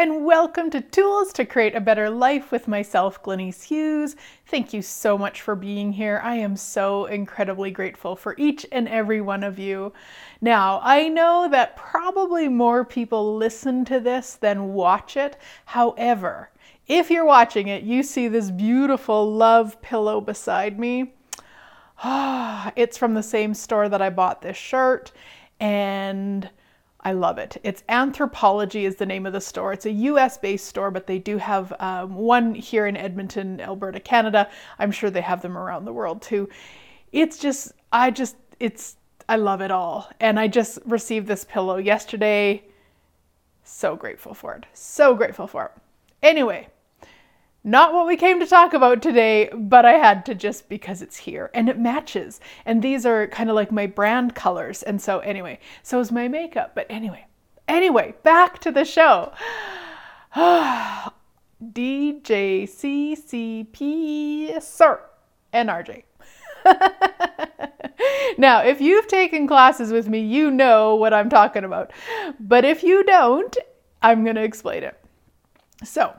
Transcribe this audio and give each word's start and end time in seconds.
and 0.00 0.24
welcome 0.24 0.70
to 0.70 0.80
Tools 0.80 1.30
to 1.34 1.44
Create 1.44 1.74
a 1.74 1.80
Better 1.80 2.08
Life 2.08 2.50
with 2.50 2.66
myself, 2.66 3.22
Glenyce 3.22 3.64
Hughes. 3.64 4.16
Thank 4.46 4.72
you 4.72 4.80
so 4.80 5.18
much 5.18 5.42
for 5.42 5.54
being 5.54 5.92
here. 5.92 6.22
I 6.24 6.36
am 6.36 6.56
so 6.56 7.04
incredibly 7.04 7.70
grateful 7.70 8.16
for 8.16 8.34
each 8.38 8.64
and 8.72 8.88
every 8.88 9.20
one 9.20 9.44
of 9.44 9.58
you. 9.58 9.92
Now, 10.40 10.80
I 10.82 11.10
know 11.10 11.48
that 11.50 11.76
probably 11.76 12.48
more 12.48 12.82
people 12.82 13.36
listen 13.36 13.84
to 13.84 14.00
this 14.00 14.36
than 14.36 14.72
watch 14.72 15.18
it. 15.18 15.36
However, 15.66 16.48
if 16.88 17.10
you're 17.10 17.26
watching 17.26 17.68
it, 17.68 17.82
you 17.82 18.02
see 18.02 18.26
this 18.26 18.50
beautiful 18.50 19.30
love 19.30 19.82
pillow 19.82 20.22
beside 20.22 20.78
me. 20.78 21.12
it's 22.74 22.96
from 22.96 23.12
the 23.12 23.22
same 23.22 23.52
store 23.52 23.90
that 23.90 24.00
I 24.00 24.08
bought 24.08 24.40
this 24.40 24.56
shirt, 24.56 25.12
and 25.60 26.48
I 27.02 27.12
love 27.12 27.38
it. 27.38 27.56
It's 27.62 27.82
Anthropologie 27.88 28.82
is 28.82 28.96
the 28.96 29.06
name 29.06 29.24
of 29.26 29.32
the 29.32 29.40
store. 29.40 29.72
It's 29.72 29.86
a 29.86 29.90
US 29.90 30.36
based 30.36 30.66
store, 30.66 30.90
but 30.90 31.06
they 31.06 31.18
do 31.18 31.38
have 31.38 31.72
um, 31.80 32.14
one 32.14 32.54
here 32.54 32.86
in 32.86 32.96
Edmonton, 32.96 33.60
Alberta, 33.60 34.00
Canada. 34.00 34.50
I'm 34.78 34.90
sure 34.90 35.10
they 35.10 35.22
have 35.22 35.40
them 35.40 35.56
around 35.56 35.84
the 35.84 35.92
world 35.92 36.20
too. 36.20 36.48
It's 37.12 37.38
just, 37.38 37.72
I 37.90 38.10
just, 38.10 38.36
it's, 38.58 38.96
I 39.28 39.36
love 39.36 39.62
it 39.62 39.70
all. 39.70 40.10
And 40.20 40.38
I 40.38 40.48
just 40.48 40.78
received 40.84 41.26
this 41.26 41.44
pillow 41.44 41.78
yesterday. 41.78 42.64
So 43.64 43.96
grateful 43.96 44.34
for 44.34 44.54
it. 44.54 44.66
So 44.74 45.14
grateful 45.14 45.46
for 45.46 45.66
it. 45.66 45.82
Anyway, 46.22 46.68
not 47.62 47.92
what 47.92 48.06
we 48.06 48.16
came 48.16 48.40
to 48.40 48.46
talk 48.46 48.72
about 48.72 49.02
today, 49.02 49.50
but 49.54 49.84
I 49.84 49.92
had 49.92 50.24
to 50.26 50.34
just 50.34 50.68
because 50.68 51.02
it's 51.02 51.18
here 51.18 51.50
and 51.52 51.68
it 51.68 51.78
matches. 51.78 52.40
And 52.64 52.82
these 52.82 53.04
are 53.04 53.26
kind 53.26 53.50
of 53.50 53.56
like 53.56 53.70
my 53.70 53.86
brand 53.86 54.34
colors. 54.34 54.82
And 54.82 55.02
so, 55.02 55.18
anyway, 55.20 55.58
so 55.82 56.00
is 56.00 56.10
my 56.10 56.26
makeup. 56.26 56.74
But 56.74 56.86
anyway, 56.88 57.26
anyway, 57.68 58.14
back 58.22 58.60
to 58.60 58.70
the 58.70 58.86
show. 58.86 59.32
DJCCP, 61.62 62.32
sir, 64.62 65.00
and 65.52 65.68
RJ. 65.68 66.04
now, 68.38 68.60
if 68.60 68.80
you've 68.80 69.06
taken 69.08 69.46
classes 69.46 69.92
with 69.92 70.08
me, 70.08 70.20
you 70.20 70.50
know 70.50 70.94
what 70.94 71.12
I'm 71.12 71.28
talking 71.28 71.64
about. 71.64 71.92
But 72.38 72.64
if 72.64 72.82
you 72.82 73.04
don't, 73.04 73.54
I'm 74.00 74.24
going 74.24 74.36
to 74.36 74.42
explain 74.42 74.82
it. 74.82 74.96
So, 75.84 76.14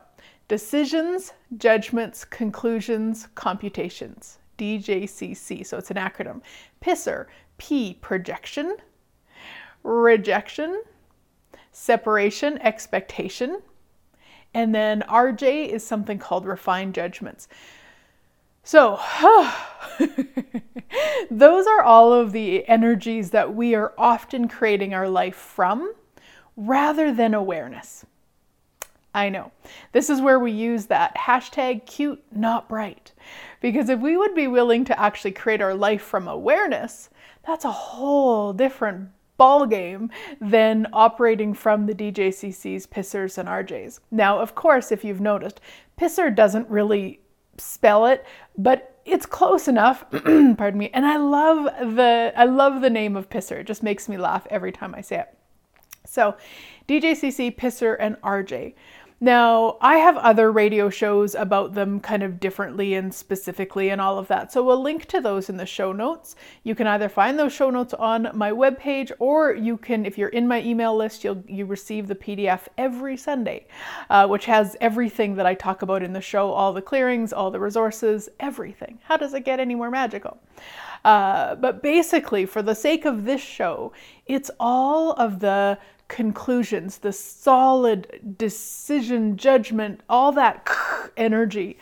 Decisions, 0.51 1.31
Judgments, 1.55 2.25
Conclusions, 2.25 3.29
Computations. 3.35 4.37
DJCC, 4.57 5.65
so 5.65 5.77
it's 5.77 5.91
an 5.91 5.95
acronym. 5.95 6.41
PISSER, 6.81 7.29
P, 7.57 7.93
projection, 8.01 8.75
rejection, 9.83 10.83
separation, 11.71 12.57
expectation. 12.63 13.61
And 14.53 14.75
then 14.75 15.03
RJ 15.03 15.69
is 15.69 15.85
something 15.85 16.19
called 16.19 16.45
refined 16.45 16.95
judgments. 16.95 17.47
So, 18.65 18.99
those 21.31 21.65
are 21.65 21.81
all 21.81 22.11
of 22.11 22.33
the 22.33 22.67
energies 22.67 23.29
that 23.29 23.55
we 23.55 23.73
are 23.73 23.93
often 23.97 24.49
creating 24.49 24.93
our 24.93 25.07
life 25.07 25.37
from 25.37 25.93
rather 26.57 27.13
than 27.13 27.33
awareness. 27.33 28.05
I 29.13 29.29
know. 29.29 29.51
This 29.91 30.09
is 30.09 30.21
where 30.21 30.39
we 30.39 30.51
use 30.51 30.85
that 30.85 31.15
hashtag 31.17 31.85
cute, 31.85 32.23
not 32.31 32.69
bright. 32.69 33.11
Because 33.59 33.89
if 33.89 33.99
we 33.99 34.15
would 34.15 34.33
be 34.33 34.47
willing 34.47 34.85
to 34.85 34.99
actually 34.99 35.31
create 35.31 35.61
our 35.61 35.75
life 35.75 36.01
from 36.01 36.27
awareness, 36.27 37.09
that's 37.45 37.65
a 37.65 37.71
whole 37.71 38.53
different 38.53 39.09
ball 39.37 39.65
game 39.65 40.09
than 40.39 40.87
operating 40.93 41.53
from 41.53 41.87
the 41.87 41.95
DJCC's 41.95 42.87
pissers 42.87 43.37
and 43.37 43.49
RJs. 43.49 43.99
Now, 44.11 44.39
of 44.39 44.55
course, 44.55 44.91
if 44.91 45.03
you've 45.03 45.19
noticed, 45.19 45.59
pisser 45.99 46.33
doesn't 46.33 46.69
really 46.69 47.19
spell 47.57 48.05
it, 48.05 48.25
but 48.57 48.99
it's 49.05 49.25
close 49.25 49.67
enough. 49.67 50.05
pardon 50.11 50.77
me. 50.77 50.89
And 50.93 51.05
I 51.05 51.17
love 51.17 51.65
the 51.95 52.33
I 52.35 52.45
love 52.45 52.81
the 52.81 52.89
name 52.89 53.15
of 53.15 53.29
pisser. 53.29 53.59
It 53.59 53.67
just 53.67 53.83
makes 53.83 54.07
me 54.07 54.17
laugh 54.17 54.45
every 54.49 54.71
time 54.71 54.93
I 54.95 55.01
say 55.01 55.19
it. 55.19 55.37
So, 56.05 56.35
DJCC, 56.87 57.55
pisser, 57.55 57.95
and 57.99 58.17
RJ. 58.21 58.73
Now, 59.23 59.77
I 59.81 59.97
have 59.97 60.17
other 60.17 60.51
radio 60.51 60.89
shows 60.89 61.35
about 61.35 61.75
them 61.75 61.99
kind 61.99 62.23
of 62.23 62.39
differently 62.39 62.95
and 62.95 63.13
specifically 63.13 63.91
and 63.91 64.01
all 64.01 64.17
of 64.17 64.27
that. 64.29 64.51
So 64.51 64.63
we'll 64.63 64.81
link 64.81 65.05
to 65.09 65.21
those 65.21 65.47
in 65.47 65.57
the 65.57 65.65
show 65.67 65.91
notes. 65.91 66.35
You 66.63 66.73
can 66.73 66.87
either 66.87 67.07
find 67.07 67.37
those 67.37 67.53
show 67.53 67.69
notes 67.69 67.93
on 67.93 68.31
my 68.33 68.49
webpage 68.49 69.11
or 69.19 69.53
you 69.53 69.77
can, 69.77 70.07
if 70.07 70.17
you're 70.17 70.29
in 70.29 70.47
my 70.47 70.63
email 70.63 70.97
list, 70.97 71.23
you'll 71.23 71.43
you 71.47 71.67
receive 71.67 72.07
the 72.07 72.15
PDF 72.15 72.61
every 72.79 73.15
Sunday, 73.15 73.67
uh, 74.09 74.27
which 74.27 74.45
has 74.45 74.75
everything 74.81 75.35
that 75.35 75.45
I 75.45 75.53
talk 75.53 75.83
about 75.83 76.01
in 76.01 76.13
the 76.13 76.21
show, 76.21 76.49
all 76.49 76.73
the 76.73 76.81
clearings, 76.81 77.31
all 77.31 77.51
the 77.51 77.59
resources, 77.59 78.27
everything. 78.39 78.97
How 79.03 79.17
does 79.17 79.35
it 79.35 79.45
get 79.45 79.59
any 79.59 79.75
more 79.75 79.91
magical? 79.91 80.39
Uh, 81.05 81.53
but 81.55 81.83
basically, 81.83 82.47
for 82.47 82.63
the 82.63 82.75
sake 82.75 83.05
of 83.05 83.25
this 83.25 83.41
show, 83.41 83.93
it's 84.25 84.49
all 84.59 85.13
of 85.13 85.39
the 85.39 85.77
conclusions, 86.11 86.97
the 86.97 87.13
solid 87.13 88.35
decision, 88.37 89.37
judgment, 89.37 90.01
all 90.09 90.33
that 90.33 90.67
energy 91.17 91.79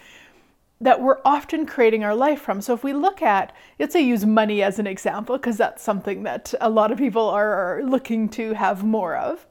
that 0.80 1.02
we're 1.02 1.20
often 1.26 1.66
creating 1.66 2.04
our 2.04 2.16
life 2.16 2.40
from. 2.40 2.62
So 2.62 2.74
if 2.74 2.84
we 2.84 2.94
look 2.94 3.22
at, 3.22 3.54
let's 3.80 3.92
say 3.92 4.02
use 4.02 4.26
money 4.26 4.62
as 4.64 4.80
an 4.80 4.88
example, 4.88 5.38
because 5.38 5.58
that's 5.58 5.84
something 5.84 6.24
that 6.24 6.54
a 6.62 6.70
lot 6.70 6.92
of 6.92 6.98
people 6.98 7.28
are 7.28 7.82
looking 7.84 8.30
to 8.30 8.54
have 8.54 8.84
more 8.84 9.18
of. 9.18 9.46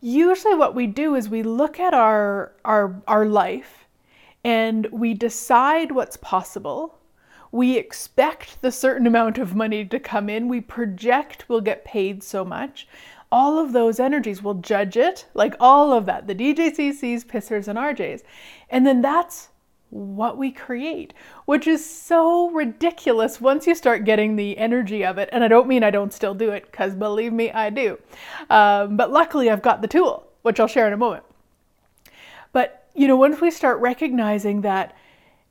Usually 0.00 0.54
what 0.54 0.74
we 0.74 0.86
do 0.86 1.14
is 1.14 1.28
we 1.28 1.42
look 1.42 1.80
at 1.80 1.94
our 1.94 2.52
our 2.64 3.00
our 3.06 3.24
life 3.24 3.86
and 4.44 4.86
we 4.90 5.14
decide 5.14 5.92
what's 5.92 6.16
possible. 6.16 6.98
We 7.52 7.76
expect 7.76 8.62
the 8.62 8.72
certain 8.72 9.06
amount 9.06 9.38
of 9.38 9.54
money 9.54 9.84
to 9.84 10.00
come 10.00 10.28
in. 10.28 10.48
We 10.48 10.60
project 10.60 11.48
we'll 11.48 11.60
get 11.60 11.84
paid 11.84 12.22
so 12.22 12.44
much 12.44 12.88
all 13.32 13.58
of 13.58 13.72
those 13.72 13.98
energies 13.98 14.42
will 14.42 14.54
judge 14.54 14.96
it, 14.96 15.26
like 15.32 15.56
all 15.58 15.92
of 15.92 16.04
that, 16.04 16.26
the 16.26 16.34
DJCCs, 16.34 17.24
pissers, 17.24 17.66
and 17.66 17.78
RJs. 17.78 18.22
And 18.68 18.86
then 18.86 19.00
that's 19.00 19.48
what 19.88 20.36
we 20.36 20.52
create, 20.52 21.14
which 21.46 21.66
is 21.66 21.84
so 21.84 22.50
ridiculous 22.50 23.40
once 23.40 23.66
you 23.66 23.74
start 23.74 24.04
getting 24.04 24.36
the 24.36 24.56
energy 24.58 25.04
of 25.04 25.16
it. 25.16 25.30
And 25.32 25.42
I 25.42 25.48
don't 25.48 25.66
mean 25.66 25.82
I 25.82 25.90
don't 25.90 26.12
still 26.12 26.34
do 26.34 26.50
it, 26.50 26.70
because 26.70 26.94
believe 26.94 27.32
me, 27.32 27.50
I 27.50 27.70
do. 27.70 27.98
Um, 28.50 28.98
but 28.98 29.10
luckily, 29.10 29.50
I've 29.50 29.62
got 29.62 29.80
the 29.80 29.88
tool, 29.88 30.28
which 30.42 30.60
I'll 30.60 30.66
share 30.66 30.86
in 30.86 30.92
a 30.92 30.98
moment. 30.98 31.24
But, 32.52 32.86
you 32.94 33.08
know, 33.08 33.16
once 33.16 33.40
we 33.40 33.50
start 33.50 33.80
recognizing 33.80 34.60
that 34.60 34.94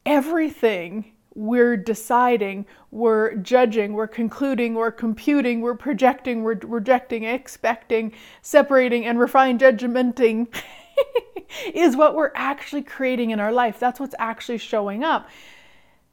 everything 0.06 1.14
we're 1.34 1.78
deciding, 1.78 2.66
we're 2.92 3.36
judging, 3.36 3.94
we're 3.94 4.08
concluding, 4.08 4.74
we're 4.74 4.92
computing, 4.92 5.62
we're 5.62 5.76
projecting, 5.76 6.44
we're 6.44 6.60
rejecting, 6.64 7.24
expecting, 7.24 8.12
separating, 8.42 9.06
and 9.06 9.20
refined 9.20 9.62
judgmenting 9.62 10.48
is 11.74 11.96
what 11.96 12.16
we're 12.16 12.32
actually 12.36 12.82
creating 12.82 13.32
in 13.32 13.40
our 13.40 13.52
life. 13.52 13.80
That's 13.80 14.00
what's 14.00 14.16
actually 14.20 14.58
showing 14.58 15.04
up. 15.04 15.30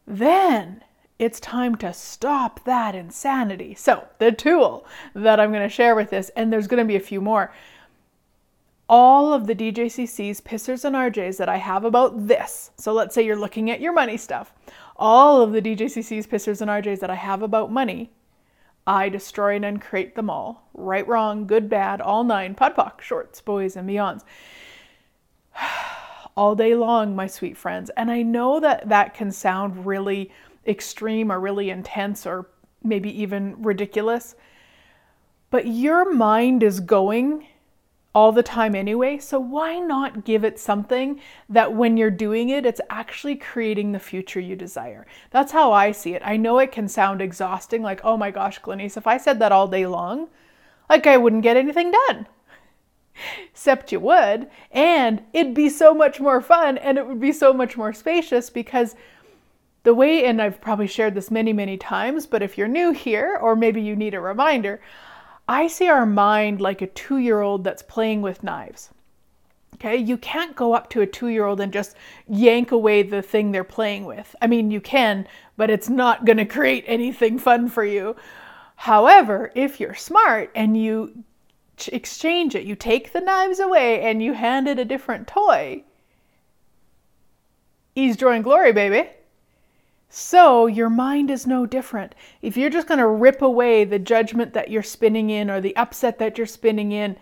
Then 0.06 0.82
it's 1.18 1.40
time 1.40 1.74
to 1.76 1.92
stop 1.92 2.64
that 2.64 2.94
insanity. 2.94 3.74
So, 3.74 4.06
the 4.18 4.30
tool 4.30 4.86
that 5.14 5.40
I'm 5.40 5.50
going 5.50 5.62
to 5.62 5.68
share 5.68 5.96
with 5.96 6.10
this, 6.10 6.30
and 6.36 6.52
there's 6.52 6.68
going 6.68 6.82
to 6.82 6.88
be 6.88 6.96
a 6.96 7.00
few 7.00 7.20
more. 7.20 7.52
All 8.88 9.34
of 9.34 9.46
the 9.46 9.54
DJCCs, 9.54 10.40
pissers, 10.42 10.84
and 10.84 10.96
RJs 10.96 11.36
that 11.38 11.48
I 11.48 11.56
have 11.56 11.84
about 11.84 12.28
this. 12.28 12.70
So, 12.76 12.92
let's 12.92 13.14
say 13.14 13.26
you're 13.26 13.36
looking 13.36 13.70
at 13.70 13.80
your 13.80 13.92
money 13.92 14.16
stuff 14.16 14.52
all 14.98 15.40
of 15.40 15.52
the 15.52 15.62
DJCCs, 15.62 16.26
pissers, 16.26 16.60
and 16.60 16.70
RJs 16.70 17.00
that 17.00 17.10
I 17.10 17.14
have 17.14 17.42
about 17.42 17.70
money, 17.70 18.10
I 18.86 19.08
destroy 19.08 19.54
and 19.56 19.64
uncreate 19.64 20.14
them 20.14 20.30
all. 20.30 20.68
Right, 20.74 21.06
wrong, 21.06 21.46
good, 21.46 21.68
bad, 21.68 22.00
all 22.00 22.24
nine, 22.24 22.54
POD 22.54 22.74
POC, 22.74 23.00
shorts, 23.00 23.40
boys, 23.40 23.76
and 23.76 23.88
beyonds. 23.88 24.22
all 26.36 26.54
day 26.54 26.74
long, 26.74 27.16
my 27.16 27.26
sweet 27.26 27.56
friends. 27.56 27.90
And 27.96 28.10
I 28.10 28.22
know 28.22 28.60
that 28.60 28.88
that 28.88 29.12
can 29.12 29.32
sound 29.32 29.86
really 29.86 30.30
extreme 30.66 31.32
or 31.32 31.40
really 31.40 31.70
intense 31.70 32.26
or 32.26 32.48
maybe 32.82 33.10
even 33.20 33.60
ridiculous, 33.62 34.36
but 35.50 35.66
your 35.66 36.12
mind 36.12 36.62
is 36.62 36.80
going 36.80 37.46
all 38.18 38.32
the 38.32 38.42
time 38.42 38.74
anyway. 38.74 39.16
So 39.16 39.38
why 39.38 39.78
not 39.78 40.24
give 40.24 40.42
it 40.42 40.58
something 40.58 41.20
that 41.48 41.72
when 41.72 41.96
you're 41.96 42.10
doing 42.10 42.48
it, 42.48 42.66
it's 42.66 42.80
actually 42.90 43.36
creating 43.36 43.92
the 43.92 44.00
future 44.00 44.40
you 44.40 44.56
desire? 44.56 45.06
That's 45.30 45.52
how 45.52 45.70
I 45.70 45.92
see 45.92 46.14
it. 46.14 46.22
I 46.24 46.36
know 46.36 46.58
it 46.58 46.72
can 46.72 46.88
sound 46.88 47.22
exhausting, 47.22 47.80
like, 47.80 48.00
oh 48.02 48.16
my 48.16 48.32
gosh, 48.32 48.60
Glenyce, 48.60 48.96
if 48.96 49.06
I 49.06 49.18
said 49.18 49.38
that 49.38 49.52
all 49.52 49.68
day 49.68 49.86
long, 49.86 50.30
like 50.90 51.06
I 51.06 51.16
wouldn't 51.16 51.44
get 51.44 51.56
anything 51.56 51.92
done. 51.92 52.26
Except 53.52 53.92
you 53.92 54.00
would, 54.00 54.48
and 54.72 55.22
it'd 55.32 55.54
be 55.54 55.68
so 55.68 55.94
much 55.94 56.18
more 56.18 56.40
fun 56.40 56.76
and 56.76 56.98
it 56.98 57.06
would 57.06 57.20
be 57.20 57.30
so 57.30 57.52
much 57.52 57.76
more 57.76 57.92
spacious 57.92 58.50
because 58.50 58.96
the 59.84 59.94
way, 59.94 60.24
and 60.24 60.42
I've 60.42 60.60
probably 60.60 60.88
shared 60.88 61.14
this 61.14 61.30
many, 61.30 61.52
many 61.52 61.76
times, 61.76 62.26
but 62.26 62.42
if 62.42 62.58
you're 62.58 62.66
new 62.66 62.90
here, 62.90 63.38
or 63.40 63.54
maybe 63.54 63.80
you 63.80 63.94
need 63.94 64.14
a 64.14 64.20
reminder, 64.20 64.80
I 65.48 65.66
see 65.66 65.88
our 65.88 66.04
mind 66.04 66.60
like 66.60 66.82
a 66.82 66.86
two 66.86 67.16
year 67.16 67.40
old 67.40 67.64
that's 67.64 67.82
playing 67.82 68.20
with 68.20 68.42
knives. 68.42 68.90
Okay, 69.74 69.96
you 69.96 70.18
can't 70.18 70.56
go 70.56 70.74
up 70.74 70.90
to 70.90 71.00
a 71.00 71.06
two 71.06 71.28
year 71.28 71.46
old 71.46 71.60
and 71.60 71.72
just 71.72 71.96
yank 72.28 72.70
away 72.70 73.02
the 73.02 73.22
thing 73.22 73.50
they're 73.50 73.64
playing 73.64 74.04
with. 74.04 74.34
I 74.42 74.46
mean, 74.46 74.70
you 74.70 74.80
can, 74.80 75.26
but 75.56 75.70
it's 75.70 75.88
not 75.88 76.24
going 76.24 76.36
to 76.36 76.44
create 76.44 76.84
anything 76.86 77.38
fun 77.38 77.68
for 77.68 77.84
you. 77.84 78.16
However, 78.76 79.50
if 79.54 79.80
you're 79.80 79.94
smart 79.94 80.50
and 80.54 80.76
you 80.76 81.24
exchange 81.86 82.54
it, 82.54 82.64
you 82.64 82.74
take 82.74 83.12
the 83.12 83.20
knives 83.20 83.60
away 83.60 84.02
and 84.02 84.22
you 84.22 84.34
hand 84.34 84.68
it 84.68 84.78
a 84.78 84.84
different 84.84 85.26
toy, 85.28 85.84
joy, 87.96 88.32
and 88.32 88.44
glory, 88.44 88.72
baby. 88.72 89.08
So 90.08 90.66
your 90.66 90.88
mind 90.88 91.30
is 91.30 91.46
no 91.46 91.66
different. 91.66 92.14
If 92.40 92.56
you're 92.56 92.70
just 92.70 92.88
going 92.88 92.98
to 92.98 93.06
rip 93.06 93.42
away 93.42 93.84
the 93.84 93.98
judgment 93.98 94.54
that 94.54 94.70
you're 94.70 94.82
spinning 94.82 95.28
in 95.28 95.50
or 95.50 95.60
the 95.60 95.76
upset 95.76 96.18
that 96.18 96.38
you're 96.38 96.46
spinning 96.46 96.92
in, 96.92 97.16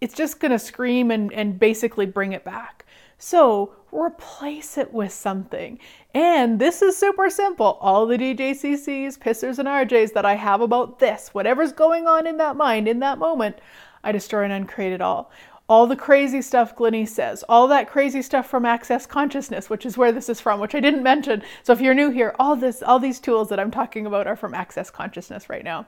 it's 0.00 0.14
just 0.14 0.40
going 0.40 0.52
to 0.52 0.58
scream 0.58 1.10
and, 1.10 1.32
and 1.32 1.58
basically 1.58 2.06
bring 2.06 2.32
it 2.32 2.44
back. 2.44 2.86
So 3.18 3.74
replace 3.92 4.78
it 4.78 4.94
with 4.94 5.12
something. 5.12 5.78
And 6.14 6.58
this 6.58 6.80
is 6.80 6.96
super 6.96 7.28
simple. 7.28 7.78
All 7.80 8.06
the 8.06 8.16
DJCCs, 8.16 9.18
pissers, 9.18 9.58
and 9.58 9.68
RJs 9.68 10.12
that 10.14 10.24
I 10.24 10.36
have 10.36 10.60
about 10.60 11.00
this, 11.00 11.34
whatever's 11.34 11.72
going 11.72 12.06
on 12.06 12.26
in 12.26 12.38
that 12.38 12.56
mind 12.56 12.88
in 12.88 13.00
that 13.00 13.18
moment, 13.18 13.58
I 14.02 14.12
destroy 14.12 14.44
and 14.44 14.52
uncreate 14.52 14.92
it 14.92 15.02
all. 15.02 15.30
All 15.70 15.86
the 15.86 15.94
crazy 15.94 16.42
stuff 16.42 16.74
Glenyce 16.74 17.10
says, 17.10 17.44
all 17.48 17.68
that 17.68 17.88
crazy 17.88 18.22
stuff 18.22 18.48
from 18.48 18.66
Access 18.66 19.06
Consciousness, 19.06 19.70
which 19.70 19.86
is 19.86 19.96
where 19.96 20.10
this 20.10 20.28
is 20.28 20.40
from, 20.40 20.58
which 20.58 20.74
I 20.74 20.80
didn't 20.80 21.04
mention. 21.04 21.44
So 21.62 21.72
if 21.72 21.80
you're 21.80 21.94
new 21.94 22.10
here, 22.10 22.34
all 22.40 22.56
this, 22.56 22.82
all 22.82 22.98
these 22.98 23.20
tools 23.20 23.48
that 23.50 23.60
I'm 23.60 23.70
talking 23.70 24.04
about 24.04 24.26
are 24.26 24.34
from 24.34 24.52
Access 24.52 24.90
Consciousness 24.90 25.48
right 25.48 25.62
now. 25.62 25.86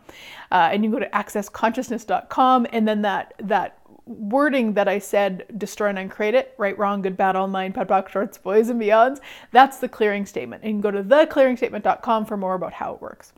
Uh, 0.52 0.70
and 0.70 0.84
you 0.84 0.90
go 0.92 1.00
to 1.00 1.08
accessconsciousness.com, 1.08 2.68
and 2.72 2.86
then 2.86 3.02
that 3.02 3.34
that 3.40 3.80
wording 4.06 4.74
that 4.74 4.86
I 4.86 5.00
said, 5.00 5.46
destroy 5.58 5.88
and 5.88 5.98
uncreate 5.98 6.34
it, 6.34 6.54
right, 6.58 6.78
wrong, 6.78 7.02
good, 7.02 7.16
bad, 7.16 7.34
all 7.34 7.48
mine, 7.48 7.72
POD 7.72 7.88
POC, 7.88 8.08
shorts, 8.08 8.38
boys, 8.38 8.68
and 8.68 8.80
beyonds, 8.80 9.18
that's 9.50 9.78
the 9.78 9.88
clearing 9.88 10.26
statement. 10.26 10.62
And 10.62 10.70
you 10.70 10.80
can 10.80 10.92
go 10.92 10.92
to 10.92 11.02
theclearingstatement.com 11.02 12.26
for 12.26 12.36
more 12.36 12.54
about 12.54 12.74
how 12.74 12.94
it 12.94 13.02
works. 13.02 13.32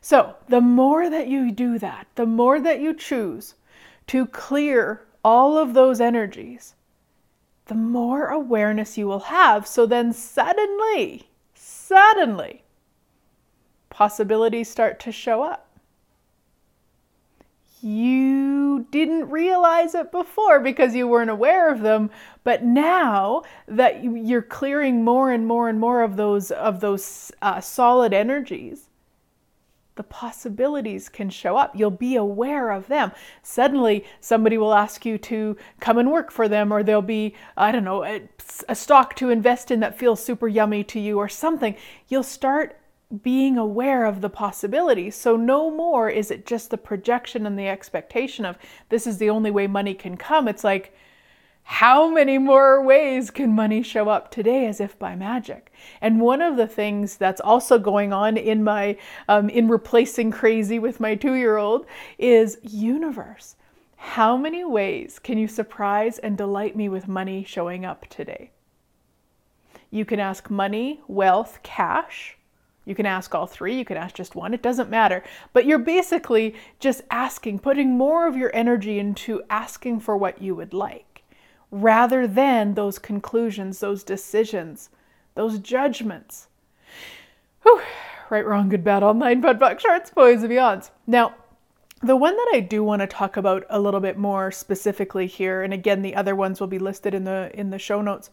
So, 0.00 0.36
the 0.48 0.60
more 0.60 1.10
that 1.10 1.26
you 1.26 1.50
do 1.50 1.80
that, 1.80 2.06
the 2.14 2.26
more 2.26 2.60
that 2.60 2.78
you 2.78 2.94
choose 2.94 3.54
to 4.06 4.26
clear 4.26 5.05
all 5.26 5.58
of 5.58 5.74
those 5.74 6.00
energies, 6.00 6.76
the 7.64 7.74
more 7.74 8.28
awareness 8.28 8.96
you 8.96 9.08
will 9.08 9.26
have. 9.34 9.66
So 9.66 9.84
then, 9.84 10.12
suddenly, 10.12 11.28
suddenly, 11.52 12.62
possibilities 13.90 14.70
start 14.70 15.00
to 15.00 15.10
show 15.10 15.42
up 15.42 15.66
you 17.82 18.86
didn't 18.90 19.30
realize 19.30 19.94
it 19.94 20.10
before 20.10 20.60
because 20.60 20.94
you 20.94 21.06
weren't 21.06 21.30
aware 21.30 21.70
of 21.70 21.80
them 21.80 22.10
but 22.42 22.64
now 22.64 23.42
that 23.68 24.02
you're 24.02 24.42
clearing 24.42 25.04
more 25.04 25.30
and 25.30 25.46
more 25.46 25.68
and 25.68 25.78
more 25.78 26.02
of 26.02 26.16
those 26.16 26.50
of 26.50 26.80
those 26.80 27.30
uh, 27.42 27.60
solid 27.60 28.14
energies 28.14 28.85
the 29.96 30.02
possibilities 30.02 31.08
can 31.08 31.28
show 31.28 31.56
up 31.56 31.74
you'll 31.74 31.90
be 31.90 32.16
aware 32.16 32.70
of 32.70 32.86
them 32.86 33.10
suddenly 33.42 34.04
somebody 34.20 34.56
will 34.56 34.74
ask 34.74 35.04
you 35.04 35.18
to 35.18 35.56
come 35.80 35.98
and 35.98 36.10
work 36.10 36.30
for 36.30 36.48
them 36.48 36.72
or 36.72 36.82
there'll 36.82 37.02
be 37.02 37.34
i 37.56 37.72
don't 37.72 37.84
know 37.84 38.04
a, 38.04 38.22
a 38.68 38.74
stock 38.74 39.14
to 39.16 39.30
invest 39.30 39.70
in 39.70 39.80
that 39.80 39.98
feels 39.98 40.22
super 40.24 40.48
yummy 40.48 40.84
to 40.84 41.00
you 41.00 41.18
or 41.18 41.28
something 41.28 41.74
you'll 42.08 42.22
start 42.22 42.78
being 43.22 43.56
aware 43.56 44.04
of 44.04 44.20
the 44.20 44.28
possibilities. 44.28 45.14
So 45.14 45.36
no 45.36 45.70
more 45.70 46.10
is 46.10 46.30
it 46.30 46.44
just 46.44 46.70
the 46.70 46.78
projection 46.78 47.46
and 47.46 47.58
the 47.58 47.68
expectation 47.68 48.44
of 48.44 48.58
this 48.88 49.06
is 49.06 49.18
the 49.18 49.30
only 49.30 49.50
way 49.50 49.66
money 49.66 49.94
can 49.94 50.16
come. 50.16 50.48
It's 50.48 50.64
like, 50.64 50.92
how 51.68 52.08
many 52.08 52.38
more 52.38 52.80
ways 52.80 53.32
can 53.32 53.52
money 53.52 53.82
show 53.82 54.08
up 54.08 54.30
today 54.30 54.66
as 54.66 54.80
if 54.80 54.96
by 55.00 55.16
magic? 55.16 55.72
And 56.00 56.20
one 56.20 56.40
of 56.40 56.56
the 56.56 56.68
things 56.68 57.16
that's 57.16 57.40
also 57.40 57.76
going 57.76 58.12
on 58.12 58.36
in 58.36 58.62
my 58.62 58.96
um, 59.28 59.48
in 59.48 59.66
replacing 59.66 60.30
crazy 60.30 60.78
with 60.78 61.00
my 61.00 61.16
two-year-old 61.16 61.84
is 62.18 62.58
universe. 62.62 63.56
How 63.96 64.36
many 64.36 64.64
ways 64.64 65.18
can 65.18 65.38
you 65.38 65.48
surprise 65.48 66.18
and 66.18 66.38
delight 66.38 66.76
me 66.76 66.88
with 66.88 67.08
money 67.08 67.42
showing 67.42 67.84
up 67.84 68.06
today? 68.06 68.52
You 69.90 70.04
can 70.04 70.20
ask 70.20 70.48
money, 70.48 71.00
wealth, 71.08 71.58
cash 71.64 72.38
you 72.88 72.94
can 72.94 73.06
ask 73.06 73.34
all 73.34 73.48
three, 73.48 73.76
you 73.76 73.84
can 73.84 73.96
ask 73.96 74.14
just 74.14 74.36
one, 74.36 74.54
it 74.54 74.62
doesn't 74.62 74.88
matter. 74.88 75.24
But 75.52 75.66
you're 75.66 75.76
basically 75.76 76.54
just 76.78 77.02
asking, 77.10 77.58
putting 77.58 77.98
more 77.98 78.28
of 78.28 78.36
your 78.36 78.54
energy 78.54 79.00
into 79.00 79.42
asking 79.50 79.98
for 79.98 80.16
what 80.16 80.40
you 80.40 80.54
would 80.54 80.72
like 80.72 81.05
rather 81.70 82.26
than 82.26 82.74
those 82.74 82.98
conclusions, 82.98 83.80
those 83.80 84.04
decisions, 84.04 84.90
those 85.34 85.58
judgments. 85.58 86.48
Whew. 87.62 87.80
Right, 88.28 88.44
wrong, 88.44 88.68
good, 88.68 88.82
bad, 88.82 89.02
all 89.02 89.14
nine, 89.14 89.40
POD 89.40 89.60
POC, 89.60 89.80
shorts, 89.80 90.10
boys, 90.10 90.42
and 90.42 90.50
beyonds. 90.50 90.90
Now, 91.06 91.34
the 92.02 92.16
one 92.16 92.36
that 92.36 92.50
I 92.54 92.60
do 92.60 92.82
want 92.82 93.00
to 93.00 93.06
talk 93.06 93.36
about 93.36 93.64
a 93.70 93.80
little 93.80 94.00
bit 94.00 94.18
more 94.18 94.50
specifically 94.50 95.26
here, 95.26 95.62
and 95.62 95.72
again, 95.72 96.02
the 96.02 96.16
other 96.16 96.34
ones 96.34 96.60
will 96.60 96.66
be 96.66 96.80
listed 96.80 97.14
in 97.14 97.24
the 97.24 97.50
in 97.54 97.70
the 97.70 97.78
show 97.78 98.02
notes, 98.02 98.30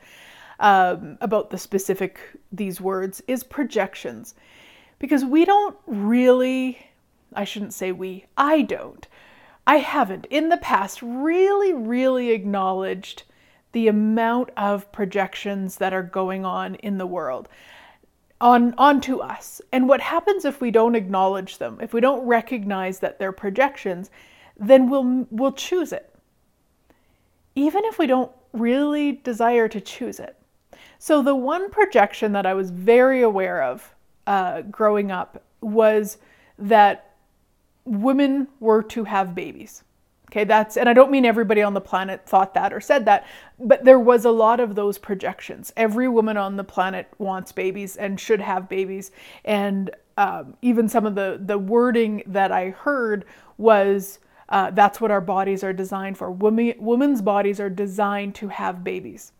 um, 0.60 1.18
about 1.22 1.50
the 1.50 1.58
specific 1.58 2.20
these 2.52 2.80
words 2.80 3.22
is 3.28 3.44
projections 3.44 4.36
because 5.00 5.26
we 5.26 5.46
don't 5.46 5.76
really 5.86 6.88
i 7.34 7.44
shouldn't 7.44 7.74
say 7.74 7.92
we 7.92 8.26
i 8.38 8.62
don't 8.62 9.08
i 9.66 9.78
haven't 9.78 10.26
in 10.30 10.50
the 10.50 10.58
past 10.58 11.02
really 11.02 11.74
really 11.74 12.32
acknowledged 12.32 13.24
the 13.72 13.88
amount 13.88 14.50
of 14.56 14.92
projections 14.92 15.78
that 15.78 15.94
are 15.94 16.04
going 16.04 16.46
on 16.46 16.76
in 16.76 16.98
the 16.98 17.08
world 17.08 17.50
on 18.42 18.74
onto 18.78 19.20
us. 19.20 19.62
And 19.72 19.88
what 19.88 20.02
happens 20.02 20.44
if 20.44 20.60
we 20.60 20.70
don't 20.70 20.96
acknowledge 20.96 21.60
them? 21.60 21.80
If 21.82 21.94
we 21.94 22.02
don't 22.02 22.28
recognize 22.28 23.00
that 23.00 23.18
they're 23.18 23.32
projections 23.32 24.12
then 24.58 24.90
we'll 24.90 25.28
we'll 25.32 25.52
choose 25.52 25.92
it. 25.92 26.14
Even 27.56 27.84
if 27.86 27.98
we 27.98 28.08
don't 28.08 28.32
really 28.52 29.14
desire 29.14 29.68
to 29.68 29.82
choose 29.82 30.20
it. 30.20 30.38
So, 31.00 31.22
the 31.22 31.36
one 31.36 31.70
projection 31.70 32.32
that 32.34 32.46
I 32.46 32.54
was 32.54 32.70
very 32.70 33.22
aware 33.22 33.64
of 33.64 33.94
uh, 34.26 34.62
growing 34.62 35.12
up 35.12 35.44
was 35.62 36.18
that 36.58 37.13
women 37.86 38.48
were 38.60 38.84
to 38.84 39.04
have 39.04 39.36
babies. 39.36 39.84
Okay, 40.32 40.46
that's, 40.46 40.78
and 40.78 40.90
I 40.90 40.94
don't 40.94 41.12
mean 41.12 41.26
everybody 41.26 41.62
on 41.62 41.76
the 41.76 41.82
planet 41.82 42.26
thought 42.26 42.56
that 42.56 42.74
or 42.74 42.82
said 42.82 43.06
that, 43.06 43.28
but 43.60 43.86
there 43.86 44.00
was 44.00 44.26
a 44.26 44.32
lot 44.32 44.60
of 44.60 44.74
those 44.74 44.98
projections. 44.98 45.72
Every 45.78 46.08
woman 46.08 46.38
on 46.38 46.58
the 46.58 46.64
planet 46.64 47.08
wants 47.20 47.52
babies 47.52 47.98
and 47.98 48.20
should 48.20 48.42
have 48.42 48.68
babies. 48.68 49.12
And 49.46 49.92
um, 50.18 50.58
even 50.64 50.90
some 50.90 51.06
of 51.06 51.14
the, 51.14 51.40
the 51.40 51.60
wording 51.60 52.24
that 52.26 52.52
I 52.52 52.72
heard 52.72 53.26
was 53.60 54.18
uh, 54.50 54.72
that's 54.72 55.00
what 55.00 55.12
our 55.12 55.22
bodies 55.22 55.64
are 55.64 55.74
designed 55.74 56.18
for. 56.18 56.32
Women, 56.32 56.74
women's 56.80 57.22
bodies 57.22 57.60
are 57.60 57.70
designed 57.70 58.36
to 58.36 58.48
have 58.48 58.84
babies. 58.84 59.34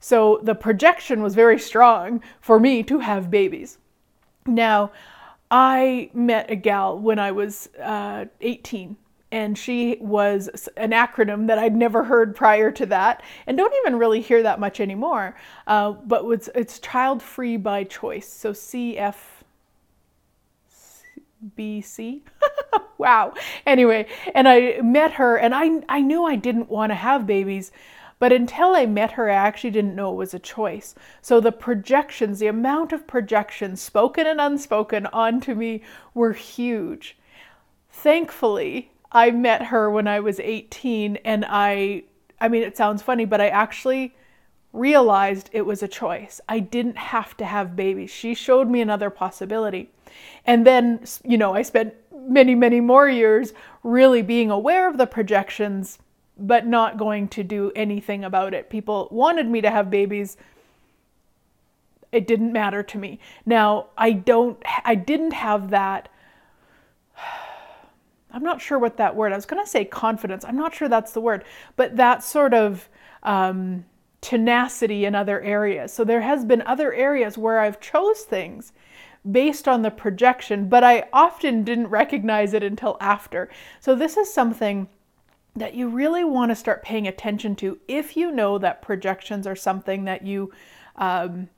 So 0.00 0.40
the 0.42 0.54
projection 0.54 1.22
was 1.22 1.34
very 1.34 1.58
strong 1.58 2.22
for 2.40 2.58
me 2.58 2.82
to 2.84 3.00
have 3.00 3.30
babies. 3.30 3.78
Now, 4.46 4.92
I 5.50 6.10
met 6.14 6.50
a 6.50 6.56
gal 6.56 6.98
when 6.98 7.18
I 7.18 7.32
was 7.32 7.68
uh, 7.82 8.26
18, 8.40 8.96
and 9.32 9.58
she 9.58 9.96
was 10.00 10.68
an 10.76 10.90
acronym 10.92 11.48
that 11.48 11.58
I'd 11.58 11.74
never 11.74 12.04
heard 12.04 12.36
prior 12.36 12.70
to 12.72 12.86
that, 12.86 13.22
and 13.46 13.56
don't 13.56 13.74
even 13.80 13.98
really 13.98 14.20
hear 14.20 14.42
that 14.42 14.60
much 14.60 14.80
anymore. 14.80 15.36
Uh, 15.66 15.92
but 15.92 16.24
it's, 16.26 16.48
it's 16.54 16.78
child 16.78 17.22
free 17.22 17.56
by 17.56 17.84
choice, 17.84 18.28
so 18.32 18.52
CFBC. 18.52 19.42
wow. 22.98 23.34
Anyway, 23.66 24.06
and 24.34 24.48
I 24.48 24.80
met 24.82 25.12
her, 25.12 25.36
and 25.36 25.54
I 25.54 25.82
I 25.88 26.00
knew 26.00 26.24
I 26.24 26.36
didn't 26.36 26.68
want 26.68 26.90
to 26.90 26.96
have 26.96 27.26
babies, 27.26 27.72
but 28.20 28.32
until 28.32 28.76
I 28.76 28.86
met 28.86 29.12
her, 29.12 29.28
I 29.28 29.34
actually 29.34 29.70
didn't 29.70 29.96
know 29.96 30.12
it 30.12 30.16
was 30.16 30.34
a 30.34 30.38
choice. 30.38 30.94
So 31.22 31.40
the 31.40 31.50
projections, 31.50 32.38
the 32.38 32.46
amount 32.46 32.92
of 32.92 33.06
projections, 33.06 33.80
spoken 33.80 34.26
and 34.26 34.40
unspoken, 34.40 35.06
onto 35.06 35.54
me 35.54 35.82
were 36.14 36.34
huge. 36.34 37.16
Thankfully, 37.90 38.92
I 39.10 39.30
met 39.30 39.64
her 39.64 39.90
when 39.90 40.06
I 40.06 40.20
was 40.20 40.38
18 40.38 41.16
and 41.24 41.44
I 41.48 42.04
I 42.40 42.48
mean 42.48 42.62
it 42.62 42.76
sounds 42.76 43.02
funny, 43.02 43.24
but 43.24 43.40
I 43.40 43.48
actually 43.48 44.14
realized 44.72 45.50
it 45.52 45.62
was 45.62 45.82
a 45.82 45.88
choice. 45.88 46.40
I 46.48 46.60
didn't 46.60 46.98
have 46.98 47.36
to 47.38 47.44
have 47.44 47.74
babies. 47.74 48.10
She 48.10 48.34
showed 48.34 48.68
me 48.68 48.80
another 48.80 49.10
possibility. 49.10 49.90
And 50.46 50.66
then, 50.66 51.04
you 51.24 51.38
know, 51.38 51.54
I 51.54 51.62
spent 51.62 51.94
many, 52.14 52.54
many 52.54 52.80
more 52.80 53.08
years 53.08 53.52
really 53.82 54.22
being 54.22 54.50
aware 54.50 54.88
of 54.88 54.98
the 54.98 55.06
projections 55.06 55.98
but 56.40 56.66
not 56.66 56.96
going 56.96 57.28
to 57.28 57.44
do 57.44 57.70
anything 57.76 58.24
about 58.24 58.54
it. 58.54 58.70
People 58.70 59.08
wanted 59.10 59.46
me 59.46 59.60
to 59.60 59.70
have 59.70 59.90
babies. 59.90 60.36
It 62.10 62.26
didn't 62.26 62.52
matter 62.52 62.82
to 62.82 62.98
me. 62.98 63.20
Now, 63.44 63.88
I 63.96 64.12
don't 64.12 64.60
I 64.84 64.94
didn't 64.94 65.32
have 65.32 65.70
that 65.70 66.08
I'm 68.32 68.42
not 68.44 68.60
sure 68.60 68.78
what 68.78 68.96
that 68.96 69.16
word. 69.16 69.32
I 69.32 69.36
was 69.36 69.46
going 69.46 69.62
to 69.62 69.68
say 69.68 69.84
confidence. 69.84 70.44
I'm 70.44 70.56
not 70.56 70.74
sure 70.74 70.88
that's 70.88 71.12
the 71.12 71.20
word, 71.20 71.44
but 71.74 71.96
that 71.96 72.22
sort 72.22 72.54
of 72.54 72.88
um, 73.24 73.84
tenacity 74.20 75.04
in 75.04 75.16
other 75.16 75.40
areas. 75.40 75.92
So 75.92 76.04
there 76.04 76.20
has 76.20 76.44
been 76.44 76.62
other 76.62 76.92
areas 76.92 77.36
where 77.36 77.58
I've 77.58 77.80
chose 77.80 78.20
things 78.20 78.72
based 79.30 79.66
on 79.66 79.82
the 79.82 79.90
projection, 79.90 80.68
but 80.68 80.84
I 80.84 81.08
often 81.12 81.64
didn't 81.64 81.88
recognize 81.88 82.54
it 82.54 82.62
until 82.62 82.96
after. 83.00 83.50
So 83.80 83.94
this 83.94 84.16
is 84.16 84.32
something 84.32 84.88
that 85.56 85.74
you 85.74 85.88
really 85.88 86.24
want 86.24 86.50
to 86.50 86.56
start 86.56 86.82
paying 86.82 87.06
attention 87.06 87.56
to 87.56 87.78
if 87.88 88.16
you 88.16 88.30
know 88.30 88.58
that 88.58 88.82
projections 88.82 89.46
are 89.46 89.56
something 89.56 90.04
that 90.04 90.24
you 90.24 90.52
um, 90.96 91.48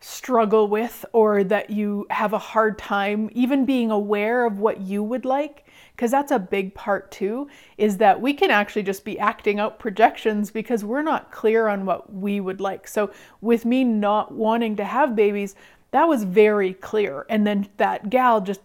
struggle 0.00 0.68
with 0.68 1.04
or 1.12 1.42
that 1.42 1.70
you 1.70 2.06
have 2.10 2.32
a 2.32 2.38
hard 2.38 2.78
time 2.78 3.30
even 3.32 3.64
being 3.64 3.90
aware 3.90 4.44
of 4.44 4.58
what 4.58 4.80
you 4.80 5.02
would 5.02 5.24
like 5.24 5.66
because 5.96 6.10
that's 6.10 6.32
a 6.32 6.38
big 6.38 6.74
part 6.74 7.10
too 7.10 7.48
is 7.78 7.96
that 7.96 8.20
we 8.20 8.34
can 8.34 8.50
actually 8.50 8.82
just 8.82 9.04
be 9.04 9.18
acting 9.18 9.58
out 9.58 9.78
projections 9.78 10.50
because 10.50 10.84
we're 10.84 11.02
not 11.02 11.30
clear 11.30 11.68
on 11.68 11.86
what 11.86 12.12
we 12.12 12.38
would 12.38 12.60
like. 12.60 12.86
So 12.86 13.10
with 13.40 13.64
me 13.64 13.82
not 13.82 14.32
wanting 14.32 14.76
to 14.76 14.84
have 14.84 15.16
babies 15.16 15.54
that 15.94 16.08
was 16.08 16.24
very 16.24 16.74
clear. 16.74 17.24
And 17.30 17.46
then 17.46 17.68
that 17.76 18.10
gal 18.10 18.40
just 18.40 18.62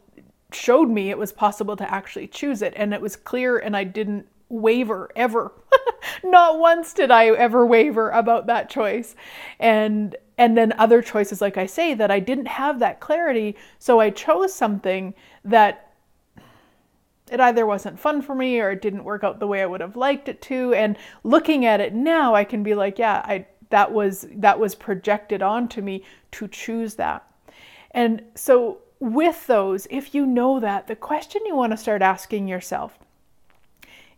showed 0.51 0.89
me 0.89 1.09
it 1.09 1.17
was 1.17 1.31
possible 1.31 1.75
to 1.75 1.93
actually 1.93 2.27
choose 2.27 2.61
it 2.61 2.73
and 2.75 2.93
it 2.93 3.01
was 3.01 3.15
clear 3.15 3.57
and 3.57 3.75
I 3.77 3.83
didn't 3.83 4.27
waver 4.49 5.11
ever. 5.15 5.51
Not 6.23 6.59
once 6.59 6.93
did 6.93 7.11
I 7.11 7.27
ever 7.27 7.65
waver 7.65 8.09
about 8.09 8.47
that 8.47 8.69
choice. 8.69 9.15
And 9.59 10.15
and 10.37 10.57
then 10.57 10.73
other 10.73 11.01
choices 11.01 11.41
like 11.41 11.57
I 11.57 11.65
say 11.65 11.93
that 11.93 12.11
I 12.11 12.19
didn't 12.19 12.47
have 12.47 12.79
that 12.79 12.99
clarity, 12.99 13.55
so 13.77 13.99
I 13.99 14.09
chose 14.09 14.53
something 14.53 15.13
that 15.43 15.93
it 17.29 17.39
either 17.39 17.65
wasn't 17.65 17.99
fun 17.99 18.21
for 18.21 18.33
me 18.33 18.59
or 18.59 18.71
it 18.71 18.81
didn't 18.81 19.03
work 19.03 19.23
out 19.23 19.39
the 19.39 19.47
way 19.47 19.61
I 19.61 19.67
would 19.67 19.81
have 19.81 19.95
liked 19.95 20.29
it 20.29 20.41
to 20.43 20.73
and 20.73 20.97
looking 21.23 21.65
at 21.65 21.79
it 21.79 21.93
now 21.93 22.33
I 22.33 22.43
can 22.43 22.63
be 22.63 22.73
like, 22.73 22.97
yeah, 22.97 23.21
I 23.23 23.45
that 23.69 23.91
was 23.91 24.25
that 24.31 24.59
was 24.59 24.73
projected 24.73 25.43
onto 25.43 25.81
me 25.81 26.03
to 26.31 26.47
choose 26.47 26.95
that. 26.95 27.25
And 27.91 28.23
so 28.35 28.79
with 28.99 29.47
those, 29.47 29.87
if 29.89 30.13
you 30.13 30.25
know 30.25 30.59
that, 30.59 30.87
the 30.87 30.95
question 30.95 31.45
you 31.45 31.55
want 31.55 31.71
to 31.71 31.77
start 31.77 32.01
asking 32.01 32.47
yourself 32.47 32.99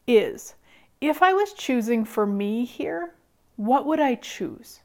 is 0.07 0.55
if 1.00 1.21
I 1.21 1.33
was 1.33 1.53
choosing 1.53 2.05
for 2.05 2.25
me 2.25 2.65
here, 2.65 3.13
what 3.55 3.85
would 3.85 4.00
I 4.00 4.15
choose? 4.15 4.79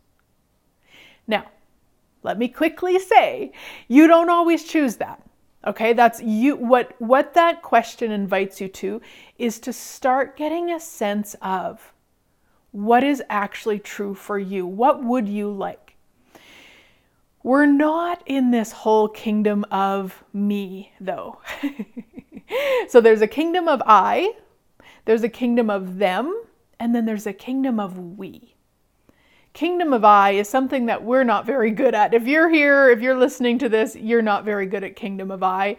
Now, 1.26 1.46
let 2.22 2.38
me 2.38 2.48
quickly 2.48 2.98
say, 2.98 3.52
you 3.88 4.06
don't 4.06 4.30
always 4.30 4.64
choose 4.64 4.96
that. 4.96 5.22
Okay, 5.66 5.92
that's 5.94 6.22
you 6.22 6.54
what 6.56 6.94
what 7.00 7.34
that 7.34 7.60
question 7.60 8.12
invites 8.12 8.60
you 8.60 8.68
to 8.68 9.00
is 9.36 9.58
to 9.60 9.72
start 9.72 10.36
getting 10.36 10.70
a 10.70 10.78
sense 10.78 11.34
of 11.42 11.92
what 12.70 13.02
is 13.02 13.22
actually 13.28 13.80
true 13.80 14.14
for 14.14 14.38
you. 14.38 14.64
What 14.64 15.02
would 15.02 15.28
you 15.28 15.50
like? 15.50 15.85
We're 17.46 17.66
not 17.66 18.24
in 18.26 18.50
this 18.50 18.72
whole 18.72 19.06
kingdom 19.06 19.64
of 19.70 20.24
me 20.32 20.90
though. 21.00 21.38
so 22.88 23.00
there's 23.00 23.20
a 23.20 23.28
kingdom 23.28 23.68
of 23.68 23.80
I, 23.86 24.32
there's 25.04 25.22
a 25.22 25.28
kingdom 25.28 25.70
of 25.70 25.98
them, 25.98 26.42
and 26.80 26.92
then 26.92 27.06
there's 27.06 27.24
a 27.24 27.32
kingdom 27.32 27.78
of 27.78 28.18
we. 28.18 28.56
Kingdom 29.52 29.92
of 29.92 30.04
I 30.04 30.32
is 30.32 30.48
something 30.48 30.86
that 30.86 31.04
we're 31.04 31.22
not 31.22 31.46
very 31.46 31.70
good 31.70 31.94
at. 31.94 32.14
If 32.14 32.26
you're 32.26 32.48
here, 32.48 32.90
if 32.90 33.00
you're 33.00 33.16
listening 33.16 33.60
to 33.60 33.68
this, 33.68 33.94
you're 33.94 34.22
not 34.22 34.44
very 34.44 34.66
good 34.66 34.82
at 34.82 34.96
Kingdom 34.96 35.30
of 35.30 35.44
I. 35.44 35.76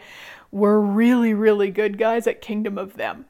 We're 0.51 0.79
really, 0.79 1.33
really 1.33 1.69
good 1.69 1.97
guys 1.97 2.27
at 2.27 2.39
Kingdom 2.39 2.77
of 2.77 2.95
them. 2.95 3.25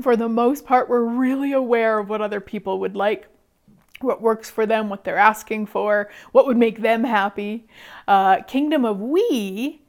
For 0.00 0.16
the 0.16 0.30
most 0.30 0.64
part, 0.64 0.88
we're 0.88 1.04
really 1.04 1.52
aware 1.52 1.98
of 1.98 2.08
what 2.08 2.22
other 2.22 2.40
people 2.40 2.80
would 2.80 2.96
like 2.96 3.28
what 4.00 4.22
works 4.22 4.50
for 4.50 4.66
them, 4.66 4.88
what 4.88 5.04
they're 5.04 5.18
asking 5.18 5.66
for, 5.66 6.10
what 6.32 6.46
would 6.46 6.56
make 6.56 6.80
them 6.80 7.04
happy. 7.04 7.66
Uh, 8.08 8.42
kingdom 8.42 8.84
of 8.84 9.00
we 9.00 9.82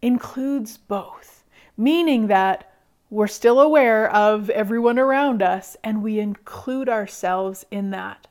includes 0.00 0.76
both, 0.76 1.44
meaning 1.76 2.28
that 2.28 2.72
we're 3.10 3.26
still 3.26 3.60
aware 3.60 4.10
of 4.12 4.50
everyone 4.50 4.98
around 4.98 5.42
us 5.42 5.76
and 5.82 6.02
we 6.02 6.18
include 6.18 6.88
ourselves 6.88 7.64
in 7.70 7.90
that. 7.90 8.26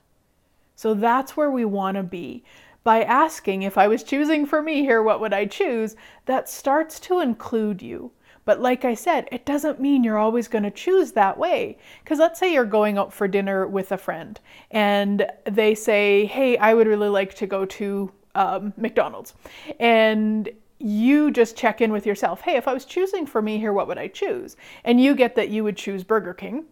So 0.76 0.94
that's 0.94 1.36
where 1.36 1.50
we 1.50 1.66
want 1.66 1.98
to 1.98 2.04
be. 2.04 2.44
By 2.84 3.04
asking, 3.04 3.64
if 3.64 3.78
I 3.78 3.88
was 3.88 4.04
choosing 4.04 4.46
for 4.46 4.62
me 4.62 4.82
here, 4.82 5.02
what 5.02 5.20
would 5.20 5.34
I 5.34 5.46
choose? 5.46 5.96
That 6.26 6.48
starts 6.48 7.00
to 7.02 7.20
include 7.20 7.82
you. 7.82 8.12
But 8.48 8.62
like 8.62 8.86
I 8.86 8.94
said, 8.94 9.28
it 9.30 9.46
doesn't 9.46 9.82
mean 9.82 10.06
you're 10.06 10.18
always 10.18 10.48
going 10.48 10.64
to 10.64 10.72
choose 10.72 11.12
that 11.12 11.38
way. 11.38 11.78
Because 12.02 12.18
let's 12.18 12.40
say 12.40 12.54
you're 12.54 12.64
going 12.64 12.98
out 12.98 13.12
for 13.12 13.28
dinner 13.28 13.68
with 13.68 13.92
a 13.92 13.98
friend 13.98 14.40
and 14.72 15.30
they 15.44 15.76
say, 15.76 16.26
hey, 16.26 16.58
I 16.58 16.74
would 16.74 16.88
really 16.88 17.10
like 17.10 17.34
to 17.36 17.46
go 17.46 17.66
to 17.66 18.10
um, 18.36 18.72
McDonald's. 18.78 19.34
And 19.82 20.48
you 20.80 21.30
just 21.30 21.58
check 21.58 21.82
in 21.82 21.92
with 21.92 22.06
yourself 22.06 22.40
hey, 22.42 22.56
if 22.56 22.70
I 22.70 22.74
was 22.74 22.86
choosing 22.86 23.26
for 23.26 23.42
me 23.42 23.58
here, 23.58 23.74
what 23.74 23.90
would 23.90 23.98
I 23.98 24.08
choose? 24.08 24.56
And 24.86 25.02
you 25.02 25.14
get 25.14 25.36
that 25.36 25.50
you 25.50 25.66
would 25.66 25.76
choose 25.76 26.06
Burger 26.06 26.34
King 26.34 26.68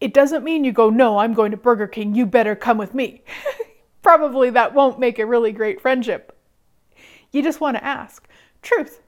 it 0.00 0.12
doesn't 0.12 0.44
mean 0.44 0.64
you 0.64 0.72
go, 0.72 0.90
no, 0.90 1.16
I'm 1.16 1.32
going 1.32 1.50
to 1.52 1.56
Burger 1.56 1.86
King, 1.86 2.14
you 2.14 2.26
better 2.26 2.54
come 2.54 2.76
with 2.76 2.92
me. 2.92 3.22
Probably 4.02 4.50
that 4.50 4.74
won't 4.74 4.98
make 5.00 5.18
a 5.18 5.24
really 5.24 5.50
great 5.50 5.80
friendship. 5.80 6.36
You 7.32 7.42
just 7.42 7.58
want 7.58 7.78
to 7.78 7.84
ask. 7.84 8.28
Truth. 8.60 9.00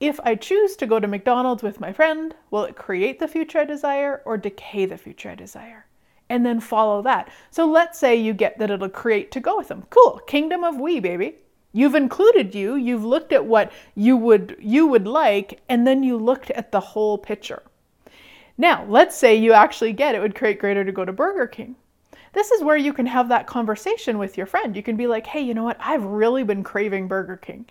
If 0.00 0.18
I 0.24 0.34
choose 0.34 0.76
to 0.76 0.86
go 0.86 0.98
to 0.98 1.06
McDonald's 1.06 1.62
with 1.62 1.78
my 1.78 1.92
friend, 1.92 2.34
will 2.50 2.64
it 2.64 2.74
create 2.74 3.18
the 3.18 3.28
future 3.28 3.58
I 3.58 3.64
desire 3.66 4.22
or 4.24 4.38
decay 4.38 4.86
the 4.86 4.96
future 4.96 5.28
I 5.28 5.34
desire? 5.34 5.84
And 6.30 6.44
then 6.46 6.58
follow 6.58 7.02
that. 7.02 7.28
So 7.50 7.66
let's 7.70 7.98
say 7.98 8.16
you 8.16 8.32
get 8.32 8.58
that 8.58 8.70
it'll 8.70 8.88
create 8.88 9.30
to 9.32 9.40
go 9.40 9.58
with 9.58 9.68
them. 9.68 9.84
Cool. 9.90 10.20
Kingdom 10.26 10.64
of 10.64 10.80
we, 10.80 11.00
baby. 11.00 11.36
You've 11.72 11.94
included 11.94 12.54
you, 12.54 12.76
you've 12.76 13.04
looked 13.04 13.32
at 13.32 13.44
what 13.44 13.72
you 13.94 14.16
would 14.16 14.56
you 14.58 14.86
would 14.86 15.06
like, 15.06 15.60
and 15.68 15.86
then 15.86 16.02
you 16.02 16.16
looked 16.16 16.50
at 16.50 16.72
the 16.72 16.80
whole 16.80 17.18
picture. 17.18 17.62
Now, 18.56 18.84
let's 18.88 19.16
say 19.16 19.36
you 19.36 19.52
actually 19.52 19.92
get 19.92 20.14
it 20.14 20.20
would 20.20 20.34
create 20.34 20.58
greater 20.58 20.84
to 20.84 20.92
go 20.92 21.04
to 21.04 21.12
Burger 21.12 21.46
King. 21.46 21.76
This 22.32 22.50
is 22.50 22.62
where 22.62 22.76
you 22.76 22.92
can 22.92 23.06
have 23.06 23.28
that 23.28 23.46
conversation 23.46 24.18
with 24.18 24.36
your 24.36 24.46
friend. 24.46 24.74
You 24.74 24.82
can 24.82 24.96
be 24.96 25.06
like, 25.06 25.26
hey, 25.26 25.40
you 25.40 25.52
know 25.52 25.64
what? 25.64 25.78
I've 25.78 26.04
really 26.04 26.42
been 26.42 26.64
craving 26.64 27.06
Burger 27.06 27.36
King. 27.36 27.66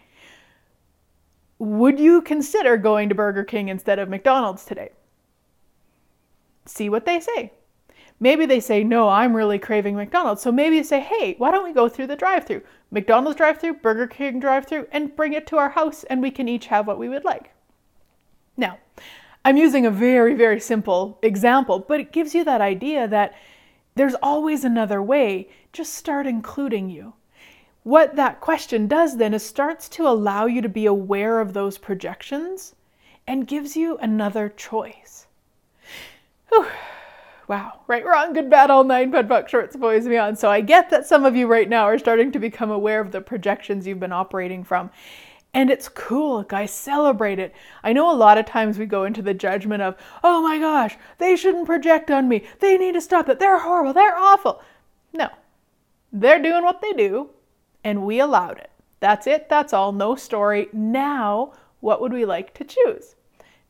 Would 1.60 2.00
you 2.00 2.22
consider 2.22 2.78
going 2.78 3.10
to 3.10 3.16
Burger 3.16 3.44
King 3.44 3.68
instead 3.68 4.00
of 4.00 4.10
McDonald's 4.10 4.64
today? 4.64 4.92
See 6.66 6.90
what 6.90 7.06
they 7.06 7.20
say. 7.20 7.52
Maybe 8.22 8.46
they 8.46 8.60
say, 8.60 8.84
no, 8.84 9.10
I'm 9.10 9.36
really 9.36 9.60
craving 9.60 9.96
McDonald's. 9.96 10.42
So 10.42 10.52
maybe 10.52 10.78
you 10.78 10.84
say, 10.84 11.00
hey, 11.00 11.36
why 11.38 11.52
don't 11.52 11.64
we 11.64 11.74
go 11.74 11.88
through 11.88 12.08
the 12.08 12.16
drive 12.16 12.46
through? 12.46 12.62
McDonald's 12.92 13.38
drive 13.38 13.60
through, 13.60 13.76
Burger 13.76 14.08
King 14.08 14.40
drive 14.40 14.66
through, 14.66 14.88
and 14.92 15.16
bring 15.16 15.34
it 15.34 15.48
to 15.48 15.58
our 15.58 15.70
house 15.70 16.04
and 16.06 16.22
we 16.22 16.32
can 16.32 16.48
each 16.48 16.68
have 16.68 16.88
what 16.88 17.00
we 17.00 17.10
would 17.10 17.24
like. 17.24 17.52
Now, 18.58 18.78
I'm 19.46 19.58
using 19.58 19.86
a 19.86 19.92
very, 19.92 20.36
very 20.36 20.60
simple 20.60 21.18
example, 21.24 21.80
but 21.80 22.00
it 22.00 22.12
gives 22.12 22.36
you 22.36 22.44
that 22.44 22.62
idea 22.62 23.08
that 23.08 23.34
there's 23.96 24.16
always 24.22 24.64
another 24.64 25.02
way. 25.02 25.50
Just 25.72 25.94
start 25.94 26.28
including 26.28 26.90
you. 26.90 27.14
What 27.90 28.18
that 28.18 28.40
question 28.40 28.86
does 28.86 29.18
then 29.18 29.34
is 29.34 29.44
starts 29.44 29.90
to 29.90 30.08
allow 30.08 30.46
you 30.46 30.62
to 30.62 30.70
be 30.70 30.86
aware 30.86 31.40
of 31.40 31.54
those 31.54 31.80
projections 31.80 32.76
and 33.26 33.48
gives 33.48 33.76
you 33.76 33.98
another 33.98 34.48
choice. 34.48 35.26
Whew. 36.50 36.68
Wow, 37.48 37.80
right, 37.88 38.06
wrong, 38.06 38.34
good, 38.34 38.48
bad, 38.48 38.70
all 38.70 38.84
nine, 38.84 39.12
ped, 39.12 39.28
buck, 39.28 39.50
shorts, 39.50 39.76
boys, 39.76 40.08
beyond. 40.08 40.38
So 40.38 40.52
I 40.52 40.62
get 40.62 40.92
that 40.92 41.08
some 41.08 41.26
of 41.26 41.36
you 41.36 41.48
right 41.48 41.68
now 41.68 41.86
are 41.86 41.98
starting 41.98 42.32
to 42.34 42.38
become 42.38 42.70
aware 42.70 43.00
of 43.00 43.12
the 43.12 43.22
projections 43.22 43.88
you've 43.88 44.00
been 44.00 44.12
operating 44.12 44.64
from. 44.64 44.92
And 45.56 45.72
it's 45.72 45.90
cool, 45.90 46.44
guys, 46.44 46.70
celebrate 46.70 47.40
it. 47.40 47.56
I 47.84 47.94
know 47.94 48.14
a 48.14 48.14
lot 48.14 48.38
of 48.38 48.46
times 48.46 48.78
we 48.78 48.86
go 48.86 49.06
into 49.06 49.24
the 49.24 49.34
judgment 49.34 49.82
of, 49.82 49.96
oh 50.24 50.44
my 50.44 50.60
gosh, 50.60 50.96
they 51.18 51.36
shouldn't 51.36 51.66
project 51.66 52.12
on 52.12 52.30
me. 52.30 52.44
They 52.60 52.78
need 52.78 52.94
to 52.94 53.02
stop 53.02 53.30
it. 53.30 53.40
They're 53.40 53.58
horrible. 53.58 53.94
They're 53.94 54.16
awful. 54.16 54.62
No, 55.12 55.30
they're 56.14 56.40
doing 56.40 56.64
what 56.64 56.84
they 56.84 56.94
do, 56.94 57.32
and 57.84 58.06
we 58.06 58.20
allowed 58.20 58.58
it. 58.58 58.72
That's 59.00 59.28
it. 59.28 59.50
That's 59.50 59.74
all. 59.74 59.92
No 59.92 60.16
story. 60.16 60.68
Now, 60.74 61.54
what 61.80 62.02
would 62.02 62.14
we 62.14 62.26
like 62.26 62.54
to 62.56 62.64
choose? 62.64 63.16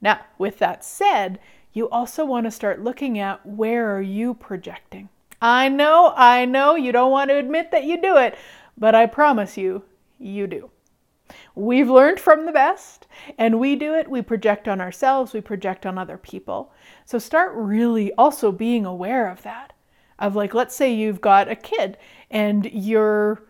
Now, 0.01 0.21
with 0.37 0.59
that 0.59 0.83
said, 0.83 1.39
you 1.73 1.89
also 1.89 2.25
want 2.25 2.45
to 2.45 2.51
start 2.51 2.83
looking 2.83 3.19
at 3.19 3.45
where 3.45 3.95
are 3.95 4.01
you 4.01 4.33
projecting? 4.33 5.09
I 5.41 5.69
know, 5.69 6.13
I 6.15 6.45
know 6.45 6.75
you 6.75 6.91
don't 6.91 7.11
want 7.11 7.29
to 7.29 7.37
admit 7.37 7.71
that 7.71 7.85
you 7.85 8.01
do 8.01 8.17
it, 8.17 8.37
but 8.77 8.95
I 8.95 9.05
promise 9.05 9.57
you, 9.57 9.83
you 10.17 10.47
do. 10.47 10.71
We've 11.55 11.89
learned 11.89 12.19
from 12.19 12.45
the 12.45 12.51
best 12.51 13.07
and 13.37 13.59
we 13.59 13.75
do 13.75 13.93
it. 13.93 14.09
We 14.09 14.21
project 14.21 14.67
on 14.67 14.81
ourselves, 14.81 15.33
we 15.33 15.41
project 15.41 15.85
on 15.85 15.97
other 15.97 16.17
people. 16.17 16.73
So 17.05 17.19
start 17.19 17.51
really 17.53 18.11
also 18.13 18.51
being 18.51 18.85
aware 18.85 19.29
of 19.29 19.43
that. 19.43 19.73
Of 20.17 20.35
like, 20.35 20.53
let's 20.53 20.75
say 20.75 20.93
you've 20.93 21.21
got 21.21 21.49
a 21.49 21.55
kid 21.55 21.97
and 22.29 22.65
you're 22.65 23.43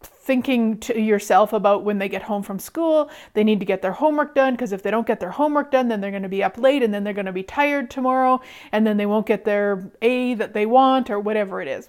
thinking 0.00 0.78
to 0.78 1.00
yourself 1.00 1.52
about 1.52 1.84
when 1.84 1.98
they 1.98 2.08
get 2.08 2.22
home 2.22 2.42
from 2.42 2.58
school, 2.58 3.10
they 3.32 3.42
need 3.42 3.60
to 3.60 3.66
get 3.66 3.82
their 3.82 3.92
homework 3.92 4.34
done 4.34 4.54
because 4.54 4.72
if 4.72 4.82
they 4.82 4.90
don't 4.90 5.06
get 5.06 5.20
their 5.20 5.30
homework 5.30 5.70
done, 5.70 5.88
then 5.88 6.00
they're 6.00 6.10
going 6.10 6.22
to 6.22 6.28
be 6.28 6.42
up 6.42 6.58
late 6.58 6.82
and 6.82 6.92
then 6.92 7.02
they're 7.02 7.14
going 7.14 7.26
to 7.26 7.32
be 7.32 7.42
tired 7.42 7.90
tomorrow 7.90 8.40
and 8.70 8.86
then 8.86 8.96
they 8.98 9.06
won't 9.06 9.26
get 9.26 9.44
their 9.44 9.90
A 10.02 10.34
that 10.34 10.52
they 10.52 10.66
want 10.66 11.08
or 11.10 11.18
whatever 11.18 11.62
it 11.62 11.68
is. 11.68 11.88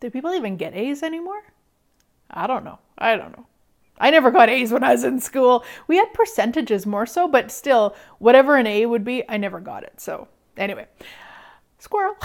Do 0.00 0.10
people 0.10 0.34
even 0.34 0.56
get 0.56 0.74
A's 0.74 1.02
anymore? 1.02 1.42
I 2.30 2.46
don't 2.46 2.64
know. 2.64 2.78
I 2.98 3.16
don't 3.16 3.36
know. 3.36 3.46
I 3.98 4.10
never 4.10 4.30
got 4.30 4.48
A's 4.48 4.72
when 4.72 4.82
I 4.82 4.92
was 4.92 5.04
in 5.04 5.20
school. 5.20 5.64
We 5.86 5.96
had 5.96 6.12
percentages 6.14 6.86
more 6.86 7.06
so, 7.06 7.28
but 7.28 7.52
still, 7.52 7.94
whatever 8.18 8.56
an 8.56 8.66
A 8.66 8.86
would 8.86 9.04
be, 9.04 9.22
I 9.28 9.36
never 9.36 9.60
got 9.60 9.84
it. 9.84 10.00
So, 10.00 10.26
anyway, 10.56 10.86
squirrel. 11.78 12.16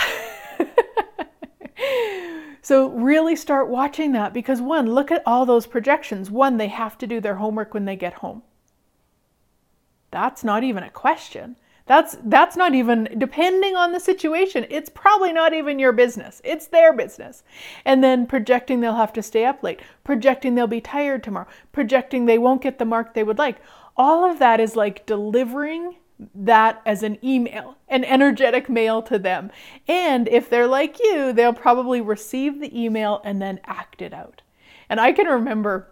so, 2.62 2.90
really 2.90 3.36
start 3.36 3.70
watching 3.70 4.12
that 4.14 4.34
because 4.34 4.62
one, 4.62 4.92
look 4.94 5.12
at 5.12 5.24
all 5.26 5.46
those 5.46 5.68
projections. 5.68 6.30
One, 6.32 6.58
they 6.58 6.68
have 6.68 6.98
to 7.00 7.08
do 7.08 7.22
their 7.22 7.36
homework 7.36 7.74
when 7.74 7.86
they 7.86 7.96
get 7.96 8.16
home. 8.16 8.44
That's 10.12 10.44
not 10.44 10.64
even 10.64 10.84
a 10.84 10.90
question. 10.90 11.58
That's 11.88 12.18
that's 12.26 12.58
not 12.58 12.76
even 12.76 13.08
depending 13.18 13.78
on 13.78 13.94
the 13.94 14.00
situation. 14.00 14.66
It's 14.70 14.90
probably 14.90 15.32
not 15.32 15.54
even 15.54 15.80
your 15.80 15.94
business. 15.94 16.42
It's 16.44 16.68
their 16.68 16.92
business. 16.92 17.44
And 17.86 18.04
then 18.04 18.28
projecting 18.28 18.82
they'll 18.82 18.96
have 18.96 19.14
to 19.14 19.24
stay 19.24 19.46
up 19.46 19.64
late, 19.64 19.80
projecting 20.04 20.56
they'll 20.56 20.68
be 20.68 20.82
tired 20.82 21.24
tomorrow, 21.24 21.48
projecting 21.72 22.26
they 22.26 22.38
won't 22.38 22.62
get 22.62 22.78
the 22.78 22.86
mark 22.86 23.14
they 23.14 23.24
would 23.24 23.38
like. 23.38 23.58
All 23.96 24.30
of 24.30 24.38
that 24.40 24.60
is 24.60 24.76
like 24.76 25.06
delivering 25.06 25.96
that 26.34 26.82
as 26.86 27.04
an 27.04 27.18
email, 27.24 27.78
an 27.88 28.04
energetic 28.04 28.70
mail 28.70 29.02
to 29.04 29.20
them. 29.20 29.52
And 29.88 30.28
if 30.28 30.50
they're 30.50 30.68
like 30.68 31.00
you, 31.00 31.32
they'll 31.32 31.54
probably 31.54 32.02
receive 32.02 32.60
the 32.60 32.80
email 32.80 33.22
and 33.24 33.42
then 33.42 33.60
act 33.66 34.02
it 34.02 34.14
out. 34.14 34.42
And 34.90 35.00
I 35.00 35.12
can 35.12 35.28
remember 35.28 35.92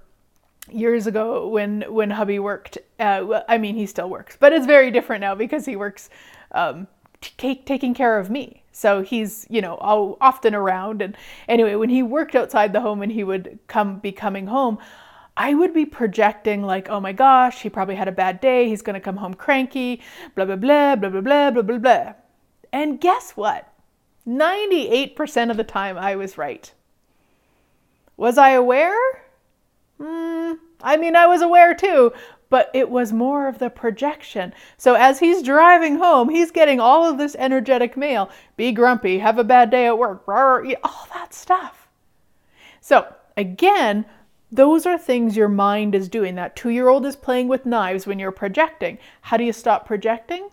years 0.71 1.05
ago 1.05 1.47
when 1.47 1.83
when 1.93 2.09
hubby 2.09 2.39
worked 2.39 2.77
uh, 2.99 3.41
i 3.47 3.55
mean 3.55 3.75
he 3.75 3.85
still 3.85 4.09
works 4.09 4.35
but 4.39 4.51
it's 4.51 4.65
very 4.65 4.89
different 4.89 5.21
now 5.21 5.35
because 5.35 5.63
he 5.65 5.75
works 5.75 6.09
um, 6.53 6.87
t- 7.21 7.61
taking 7.65 7.93
care 7.93 8.17
of 8.17 8.31
me 8.31 8.63
so 8.71 9.03
he's 9.03 9.45
you 9.49 9.61
know 9.61 9.75
all, 9.75 10.17
often 10.19 10.55
around 10.55 11.03
and 11.03 11.15
anyway 11.47 11.75
when 11.75 11.89
he 11.89 12.01
worked 12.01 12.35
outside 12.35 12.73
the 12.73 12.81
home 12.81 13.03
and 13.03 13.11
he 13.11 13.23
would 13.23 13.59
come 13.67 13.99
be 13.99 14.11
coming 14.11 14.47
home 14.47 14.79
i 15.37 15.53
would 15.53 15.73
be 15.73 15.85
projecting 15.85 16.63
like 16.63 16.89
oh 16.89 16.99
my 16.99 17.11
gosh 17.11 17.61
he 17.61 17.69
probably 17.69 17.95
had 17.95 18.07
a 18.07 18.11
bad 18.11 18.39
day 18.39 18.67
he's 18.67 18.81
going 18.81 18.93
to 18.93 18.99
come 18.99 19.17
home 19.17 19.33
cranky 19.33 20.01
blah 20.35 20.45
blah 20.45 20.55
blah 20.55 20.95
blah 20.95 21.09
blah 21.09 21.21
blah 21.21 21.51
blah 21.51 21.61
blah 21.61 21.77
blah 21.77 22.13
and 22.71 23.01
guess 23.01 23.31
what 23.31 23.71
98% 24.27 25.51
of 25.51 25.57
the 25.57 25.63
time 25.63 25.97
i 25.97 26.15
was 26.15 26.37
right 26.37 26.73
was 28.17 28.37
i 28.37 28.51
aware 28.51 29.25
Mm, 29.99 30.59
I 30.81 30.97
mean, 30.97 31.15
I 31.15 31.25
was 31.25 31.41
aware 31.41 31.73
too, 31.73 32.11
but 32.49 32.69
it 32.73 32.89
was 32.89 33.13
more 33.13 33.47
of 33.47 33.59
the 33.59 33.69
projection. 33.69 34.53
So 34.77 34.95
as 34.95 35.19
he's 35.19 35.41
driving 35.41 35.97
home, 35.97 36.29
he's 36.29 36.51
getting 36.51 36.79
all 36.79 37.09
of 37.09 37.17
this 37.17 37.35
energetic 37.35 37.95
mail 37.95 38.29
be 38.57 38.71
grumpy, 38.71 39.19
have 39.19 39.39
a 39.39 39.43
bad 39.43 39.69
day 39.69 39.85
at 39.87 39.97
work, 39.97 40.27
all 40.27 41.07
that 41.13 41.33
stuff. 41.33 41.87
So 42.81 43.13
again, 43.37 44.05
those 44.51 44.85
are 44.85 44.97
things 44.97 45.35
your 45.35 45.49
mind 45.49 45.95
is 45.95 46.07
doing. 46.07 46.35
That 46.35 46.55
two 46.55 46.69
year 46.69 46.87
old 46.87 47.05
is 47.05 47.15
playing 47.15 47.47
with 47.47 47.65
knives 47.65 48.05
when 48.05 48.19
you're 48.19 48.31
projecting. 48.31 48.97
How 49.21 49.37
do 49.37 49.43
you 49.43 49.53
stop 49.53 49.85
projecting? 49.85 50.49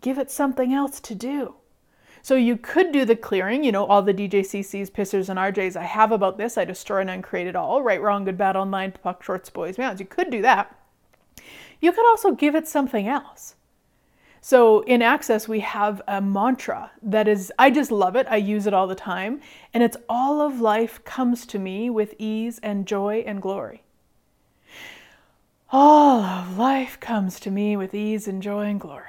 Give 0.00 0.18
it 0.18 0.30
something 0.30 0.72
else 0.72 1.00
to 1.00 1.14
do. 1.14 1.56
So 2.22 2.34
you 2.34 2.56
could 2.56 2.92
do 2.92 3.04
the 3.04 3.16
clearing, 3.16 3.64
you 3.64 3.72
know, 3.72 3.86
all 3.86 4.02
the 4.02 4.14
DJCCs, 4.14 4.90
pissers, 4.90 5.28
and 5.28 5.38
RJs 5.38 5.76
I 5.76 5.84
have 5.84 6.12
about 6.12 6.36
this. 6.36 6.58
I 6.58 6.64
destroy 6.64 7.00
and 7.00 7.10
uncreate 7.10 7.46
it 7.46 7.56
all. 7.56 7.82
Right, 7.82 8.00
wrong, 8.00 8.24
good, 8.24 8.36
bad, 8.36 8.56
online, 8.56 8.92
puck, 8.92 9.22
shorts, 9.22 9.48
boys, 9.50 9.78
mounds. 9.78 10.00
You 10.00 10.06
could 10.06 10.30
do 10.30 10.42
that. 10.42 10.76
You 11.80 11.92
could 11.92 12.06
also 12.06 12.32
give 12.32 12.54
it 12.54 12.68
something 12.68 13.08
else. 13.08 13.54
So 14.40 14.80
in 14.82 15.02
Access, 15.02 15.46
we 15.46 15.60
have 15.60 16.00
a 16.08 16.20
mantra 16.20 16.90
that 17.02 17.28
is, 17.28 17.52
I 17.58 17.70
just 17.70 17.90
love 17.90 18.16
it. 18.16 18.26
I 18.30 18.36
use 18.36 18.66
it 18.66 18.74
all 18.74 18.86
the 18.86 18.94
time. 18.94 19.40
And 19.74 19.82
it's 19.82 19.96
all 20.08 20.40
of 20.40 20.60
life 20.60 21.04
comes 21.04 21.44
to 21.46 21.58
me 21.58 21.90
with 21.90 22.14
ease 22.18 22.58
and 22.62 22.86
joy 22.86 23.22
and 23.26 23.42
glory. 23.42 23.82
All 25.72 26.22
of 26.22 26.58
life 26.58 26.98
comes 26.98 27.38
to 27.40 27.50
me 27.50 27.76
with 27.76 27.94
ease 27.94 28.26
and 28.26 28.42
joy 28.42 28.64
and 28.64 28.80
glory. 28.80 29.04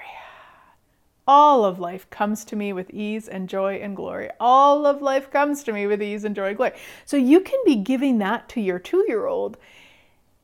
All 1.28 1.64
of 1.64 1.80
life 1.80 2.10
comes 2.10 2.44
to 2.46 2.56
me 2.56 2.74
with 2.74 2.90
ease 2.92 3.28
and 3.28 3.48
joy 3.48 3.76
and 3.76 3.96
glory. 3.96 4.30
All 4.40 4.86
of 4.86 5.02
life 5.02 5.32
comes 5.32 5.64
to 5.64 5.72
me 5.72 5.88
with 5.88 6.02
ease 6.02 6.24
and 6.24 6.36
joy 6.36 6.50
and 6.50 6.58
glory. 6.58 6.74
So 7.06 7.16
you 7.16 7.40
can 7.40 7.60
be 7.66 7.76
giving 7.76 8.18
that 8.18 8.50
to 8.50 8.62
your 8.62 8.80
two 8.80 9.06
year 9.08 9.28
old. 9.28 9.58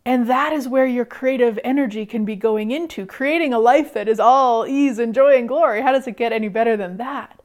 And 0.08 0.30
that 0.30 0.54
is 0.54 0.70
where 0.70 0.86
your 0.86 1.04
creative 1.04 1.60
energy 1.66 2.06
can 2.06 2.24
be 2.24 2.38
going 2.38 2.72
into, 2.72 3.06
creating 3.06 3.54
a 3.54 3.60
life 3.60 3.94
that 3.94 4.08
is 4.08 4.22
all 4.22 4.66
ease 4.66 5.00
and 5.00 5.14
joy 5.14 5.36
and 5.36 5.50
glory. 5.50 5.82
How 5.82 5.92
does 5.92 6.08
it 6.08 6.16
get 6.16 6.32
any 6.32 6.48
better 6.48 6.78
than 6.78 6.96
that? 6.96 7.42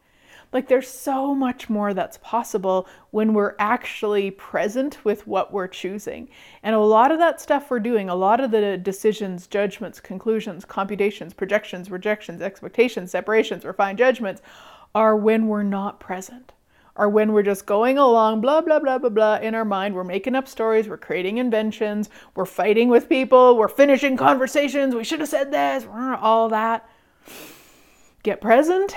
Like 0.53 0.68
there's 0.68 0.87
so 0.87 1.35
much 1.35 1.68
more 1.68 1.92
that's 1.92 2.18
possible 2.18 2.87
when 3.11 3.35
we're 3.35 3.57
actually 3.59 4.31
present 4.31 5.05
with 5.05 5.27
what 5.27 5.53
we're 5.53 5.66
choosing. 5.66 6.29
And 6.62 6.77
a 6.77 6.79
lot 6.79 7.11
of 7.11 7.18
that 7.18 7.40
stuff 7.40 7.68
we're 7.68 7.81
doing, 7.81 8.09
a 8.09 8.14
lot 8.14 8.38
of 8.38 8.53
the 8.53 8.79
decisions, 8.79 9.48
judgments, 9.48 9.98
conclusions, 9.98 10.64
computations, 10.64 11.35
projections, 11.35 11.90
rejections, 11.90 12.40
expectations, 12.40 13.11
separations, 13.11 13.64
refined 13.64 13.98
judgments 13.98 14.40
are 14.94 15.16
when 15.16 15.48
we're 15.48 15.64
not 15.64 15.98
present. 15.98 16.53
Or 16.94 17.09
when 17.09 17.33
we're 17.33 17.42
just 17.42 17.64
going 17.64 17.96
along, 17.96 18.42
blah, 18.42 18.61
blah, 18.61 18.78
blah, 18.78 18.98
blah, 18.98 19.09
blah, 19.09 19.37
in 19.37 19.55
our 19.55 19.64
mind. 19.64 19.94
We're 19.94 20.05
making 20.05 20.35
up 20.35 20.46
stories, 20.46 20.88
we're 20.88 20.98
creating 20.98 21.38
inventions, 21.38 22.11
we're 22.35 22.44
fighting 22.44 22.88
with 22.88 23.09
people, 23.09 23.57
we're 23.57 23.68
finishing 23.68 24.16
conversations, 24.16 24.94
we 24.94 25.05
should 25.05 25.20
have 25.20 25.28
said 25.28 25.50
this, 25.50 25.87
all 25.90 26.50
that 26.50 26.88
get 28.22 28.40
present 28.40 28.94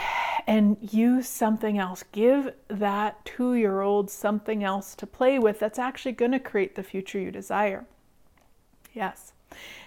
and 0.47 0.77
use 0.81 1.27
something 1.27 1.77
else. 1.77 2.03
Give 2.11 2.53
that 2.67 3.23
two 3.25 3.55
year 3.55 3.81
old 3.81 4.09
something 4.09 4.63
else 4.63 4.95
to 4.95 5.07
play 5.07 5.39
with 5.39 5.59
that's 5.59 5.79
actually 5.79 6.11
going 6.11 6.31
to 6.31 6.39
create 6.39 6.75
the 6.75 6.83
future 6.83 7.19
you 7.19 7.31
desire. 7.31 7.85
Yes. 8.93 9.33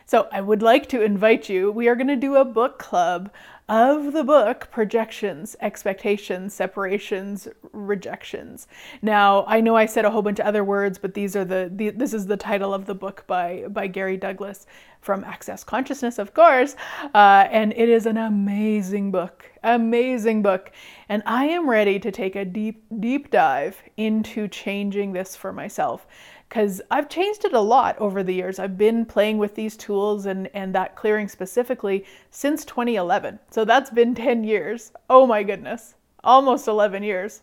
So 0.08 0.26
I 0.32 0.40
would 0.40 0.62
like 0.62 0.88
to 0.88 1.02
invite 1.02 1.50
you. 1.50 1.70
We 1.70 1.86
are 1.86 1.94
going 1.94 2.08
to 2.08 2.16
do 2.16 2.36
a 2.36 2.44
book 2.44 2.78
club 2.78 3.30
of 3.68 4.14
the 4.14 4.24
book 4.24 4.68
Projections, 4.70 5.54
Expectations, 5.60 6.54
Separations, 6.54 7.46
Rejections. 7.74 8.68
Now, 9.02 9.44
I 9.46 9.60
know 9.60 9.76
I 9.76 9.84
said 9.84 10.06
a 10.06 10.10
whole 10.10 10.22
bunch 10.22 10.40
of 10.40 10.46
other 10.46 10.64
words, 10.64 10.96
but 10.96 11.12
these 11.12 11.36
are 11.36 11.44
the, 11.44 11.70
the 11.70 11.90
this 11.90 12.14
is 12.14 12.26
the 12.26 12.38
title 12.38 12.72
of 12.72 12.86
the 12.86 12.94
book 12.94 13.24
by 13.26 13.66
by 13.68 13.86
Gary 13.86 14.16
Douglas 14.16 14.66
from 15.02 15.24
Access 15.24 15.62
Consciousness, 15.62 16.18
of 16.18 16.32
course. 16.32 16.74
Uh, 17.14 17.46
and 17.50 17.74
it 17.76 17.90
is 17.90 18.06
an 18.06 18.16
amazing 18.16 19.10
book, 19.10 19.44
amazing 19.62 20.40
book. 20.40 20.72
And 21.10 21.22
I 21.26 21.44
am 21.44 21.68
ready 21.68 21.98
to 22.00 22.10
take 22.10 22.34
a 22.34 22.46
deep, 22.46 22.82
deep 22.98 23.30
dive 23.30 23.82
into 23.98 24.48
changing 24.48 25.12
this 25.12 25.36
for 25.36 25.52
myself 25.52 26.06
because 26.48 26.80
I've 26.90 27.08
changed 27.08 27.44
it 27.44 27.52
a 27.52 27.60
lot 27.60 27.98
over 27.98 28.22
the 28.22 28.32
years. 28.32 28.58
I've 28.58 28.78
been 28.78 29.04
playing 29.04 29.38
with 29.38 29.54
these 29.54 29.76
tools 29.76 30.26
and, 30.26 30.48
and 30.54 30.74
that 30.74 30.96
clearing 30.96 31.28
specifically 31.28 32.04
since 32.30 32.64
2011. 32.64 33.38
So 33.50 33.64
that's 33.64 33.90
been 33.90 34.14
10 34.14 34.44
years. 34.44 34.92
Oh 35.10 35.26
my 35.26 35.42
goodness. 35.42 35.94
Almost 36.24 36.66
11 36.66 37.02
years. 37.02 37.42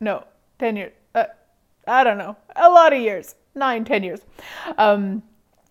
No, 0.00 0.24
10 0.58 0.76
years. 0.76 0.92
Uh, 1.14 1.24
I 1.86 2.02
don't 2.02 2.18
know. 2.18 2.36
A 2.56 2.68
lot 2.68 2.92
of 2.92 3.00
years. 3.00 3.36
Nine, 3.54 3.84
10 3.84 4.02
years. 4.02 4.20
Um, 4.76 5.22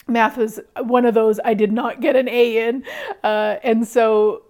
math 0.07 0.37
was 0.37 0.59
one 0.83 1.05
of 1.05 1.13
those 1.13 1.39
I 1.43 1.53
did 1.53 1.71
not 1.71 1.99
get 1.99 2.15
an 2.15 2.29
A 2.29 2.69
in. 2.69 2.83
Uh, 3.23 3.57
and 3.63 3.85
so 3.85 4.43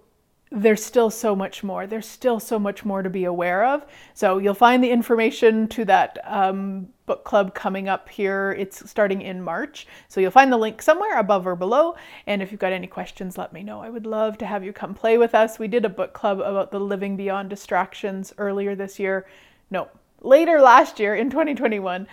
there's 0.50 0.84
still 0.84 1.10
so 1.10 1.36
much 1.36 1.62
more. 1.62 1.86
There's 1.86 2.08
still 2.08 2.40
so 2.40 2.58
much 2.58 2.84
more 2.84 3.02
to 3.02 3.10
be 3.10 3.24
aware 3.24 3.64
of. 3.64 3.84
So 4.14 4.38
you'll 4.38 4.54
find 4.54 4.82
the 4.82 4.90
information 4.90 5.68
to 5.68 5.84
that 5.84 6.18
um, 6.24 6.88
book 7.06 7.24
club 7.24 7.54
coming 7.54 7.88
up 7.88 8.08
here. 8.08 8.56
It's 8.58 8.88
starting 8.88 9.20
in 9.22 9.42
March. 9.42 9.86
So 10.08 10.20
you'll 10.20 10.30
find 10.30 10.50
the 10.50 10.56
link 10.56 10.80
somewhere 10.80 11.18
above 11.18 11.46
or 11.46 11.54
below. 11.54 11.96
And 12.26 12.42
if 12.42 12.50
you've 12.50 12.60
got 12.60 12.72
any 12.72 12.86
questions, 12.86 13.36
let 13.36 13.52
me 13.52 13.62
know. 13.62 13.80
I 13.80 13.90
would 13.90 14.06
love 14.06 14.38
to 14.38 14.46
have 14.46 14.64
you 14.64 14.72
come 14.72 14.94
play 14.94 15.18
with 15.18 15.34
us. 15.34 15.58
We 15.58 15.68
did 15.68 15.84
a 15.84 15.90
book 15.90 16.14
club 16.14 16.40
about 16.40 16.70
the 16.70 16.80
living 16.80 17.16
beyond 17.16 17.50
distractions 17.50 18.32
earlier 18.38 18.74
this 18.74 18.98
year. 18.98 19.26
No, 19.70 19.88
later 20.22 20.60
last 20.60 20.98
year 20.98 21.14
in 21.14 21.30
2021 21.30 22.06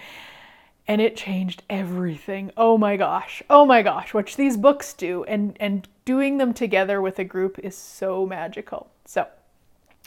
and 0.87 1.01
it 1.01 1.15
changed 1.15 1.63
everything. 1.69 2.51
Oh 2.55 2.77
my 2.77 2.97
gosh. 2.97 3.41
Oh 3.49 3.65
my 3.65 3.81
gosh, 3.81 4.13
which 4.13 4.35
these 4.35 4.57
books 4.57 4.93
do 4.93 5.23
and 5.23 5.57
and 5.59 5.87
doing 6.05 6.37
them 6.37 6.53
together 6.53 7.01
with 7.01 7.19
a 7.19 7.23
group 7.23 7.59
is 7.59 7.75
so 7.75 8.25
magical. 8.25 8.89
So, 9.05 9.27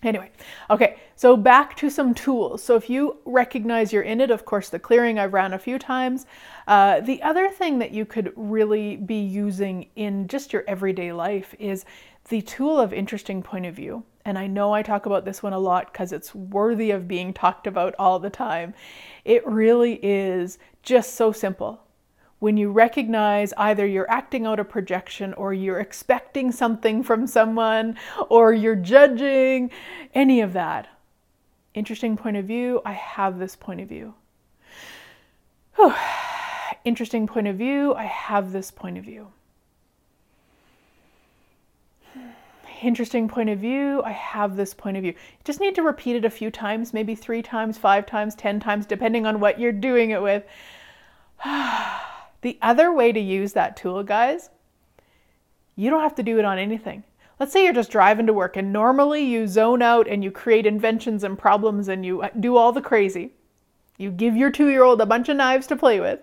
anyway, 0.02 0.30
okay, 0.70 0.96
so 1.16 1.36
back 1.36 1.76
to 1.78 1.90
some 1.90 2.14
tools. 2.14 2.62
So, 2.62 2.76
if 2.76 2.88
you 2.88 3.18
recognize 3.24 3.92
you're 3.92 4.02
in 4.02 4.20
it, 4.20 4.30
of 4.30 4.44
course, 4.44 4.68
the 4.70 4.78
clearing 4.78 5.18
I've 5.18 5.32
ran 5.32 5.52
a 5.52 5.58
few 5.58 5.78
times. 5.78 6.26
Uh, 6.66 7.00
the 7.00 7.20
other 7.22 7.50
thing 7.50 7.78
that 7.80 7.90
you 7.90 8.04
could 8.04 8.32
really 8.36 8.96
be 8.96 9.20
using 9.20 9.88
in 9.96 10.28
just 10.28 10.52
your 10.52 10.64
everyday 10.68 11.12
life 11.12 11.54
is 11.58 11.84
the 12.28 12.42
tool 12.42 12.78
of 12.78 12.92
interesting 12.92 13.42
point 13.42 13.66
of 13.66 13.74
view. 13.74 14.04
and 14.24 14.38
I 14.38 14.46
know 14.46 14.74
I 14.74 14.82
talk 14.82 15.06
about 15.06 15.24
this 15.24 15.42
one 15.42 15.54
a 15.54 15.58
lot 15.58 15.90
because 15.90 16.12
it's 16.12 16.34
worthy 16.34 16.90
of 16.90 17.08
being 17.08 17.32
talked 17.32 17.66
about 17.66 17.94
all 17.98 18.18
the 18.18 18.28
time. 18.28 18.74
It 19.24 19.46
really 19.46 19.98
is 20.02 20.58
just 20.82 21.14
so 21.14 21.32
simple. 21.32 21.80
When 22.38 22.56
you 22.56 22.70
recognize 22.70 23.52
either 23.56 23.86
you're 23.86 24.10
acting 24.10 24.46
out 24.46 24.60
a 24.60 24.64
projection 24.64 25.34
or 25.34 25.52
you're 25.52 25.80
expecting 25.80 26.52
something 26.52 27.02
from 27.02 27.26
someone 27.26 27.96
or 28.28 28.52
you're 28.52 28.76
judging, 28.76 29.70
any 30.14 30.40
of 30.40 30.52
that. 30.52 30.88
Interesting 31.74 32.16
point 32.16 32.36
of 32.36 32.44
view, 32.44 32.80
I 32.84 32.92
have 32.92 33.38
this 33.38 33.56
point 33.56 33.80
of 33.80 33.88
view. 33.88 34.14
Whew. 35.76 35.94
Interesting 36.84 37.26
point 37.26 37.48
of 37.48 37.56
view, 37.56 37.94
I 37.94 38.04
have 38.04 38.52
this 38.52 38.70
point 38.70 38.98
of 38.98 39.04
view. 39.04 39.28
interesting 42.82 43.28
point 43.28 43.50
of 43.50 43.58
view. 43.58 44.02
I 44.04 44.12
have 44.12 44.56
this 44.56 44.74
point 44.74 44.96
of 44.96 45.02
view. 45.02 45.12
You 45.12 45.44
just 45.44 45.60
need 45.60 45.74
to 45.74 45.82
repeat 45.82 46.16
it 46.16 46.24
a 46.24 46.30
few 46.30 46.50
times, 46.50 46.94
maybe 46.94 47.14
three 47.14 47.42
times, 47.42 47.78
five 47.78 48.06
times, 48.06 48.34
10 48.34 48.60
times, 48.60 48.86
depending 48.86 49.26
on 49.26 49.40
what 49.40 49.58
you're 49.58 49.72
doing 49.72 50.10
it 50.10 50.22
with. 50.22 50.44
the 52.40 52.58
other 52.62 52.92
way 52.92 53.12
to 53.12 53.20
use 53.20 53.52
that 53.52 53.76
tool, 53.76 54.02
guys, 54.02 54.50
you 55.76 55.90
don't 55.90 56.02
have 56.02 56.14
to 56.16 56.22
do 56.22 56.38
it 56.38 56.44
on 56.44 56.58
anything. 56.58 57.04
Let's 57.40 57.52
say 57.52 57.64
you're 57.64 57.72
just 57.72 57.90
driving 57.90 58.26
to 58.26 58.32
work 58.32 58.56
and 58.56 58.72
normally 58.72 59.22
you 59.22 59.46
zone 59.46 59.80
out 59.80 60.08
and 60.08 60.24
you 60.24 60.30
create 60.30 60.66
inventions 60.66 61.22
and 61.22 61.38
problems 61.38 61.88
and 61.88 62.04
you 62.04 62.22
uh, 62.22 62.30
do 62.38 62.56
all 62.56 62.72
the 62.72 62.80
crazy. 62.80 63.34
You 63.96 64.10
give 64.10 64.36
your 64.36 64.50
two 64.50 64.68
year 64.68 64.82
old 64.82 65.00
a 65.00 65.06
bunch 65.06 65.28
of 65.28 65.36
knives 65.36 65.66
to 65.68 65.76
play 65.76 66.00
with. 66.00 66.20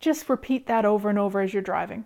Just 0.00 0.28
repeat 0.28 0.66
that 0.66 0.84
over 0.84 1.08
and 1.08 1.18
over 1.18 1.40
as 1.40 1.52
you're 1.52 1.62
driving. 1.62 2.04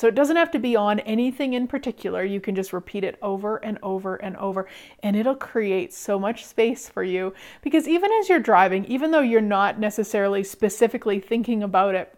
So 0.00 0.08
it 0.08 0.14
doesn't 0.14 0.36
have 0.36 0.50
to 0.52 0.58
be 0.58 0.76
on 0.76 1.00
anything 1.00 1.52
in 1.52 1.66
particular. 1.66 2.24
You 2.24 2.40
can 2.40 2.54
just 2.54 2.72
repeat 2.72 3.04
it 3.04 3.18
over 3.20 3.58
and 3.58 3.78
over 3.82 4.16
and 4.16 4.34
over, 4.38 4.66
and 5.02 5.14
it'll 5.14 5.34
create 5.34 5.92
so 5.92 6.18
much 6.18 6.46
space 6.46 6.88
for 6.88 7.02
you. 7.02 7.34
Because 7.60 7.86
even 7.86 8.10
as 8.12 8.30
you're 8.30 8.38
driving, 8.38 8.86
even 8.86 9.10
though 9.10 9.20
you're 9.20 9.42
not 9.42 9.78
necessarily 9.78 10.42
specifically 10.42 11.20
thinking 11.20 11.62
about 11.62 11.94
it, 11.94 12.14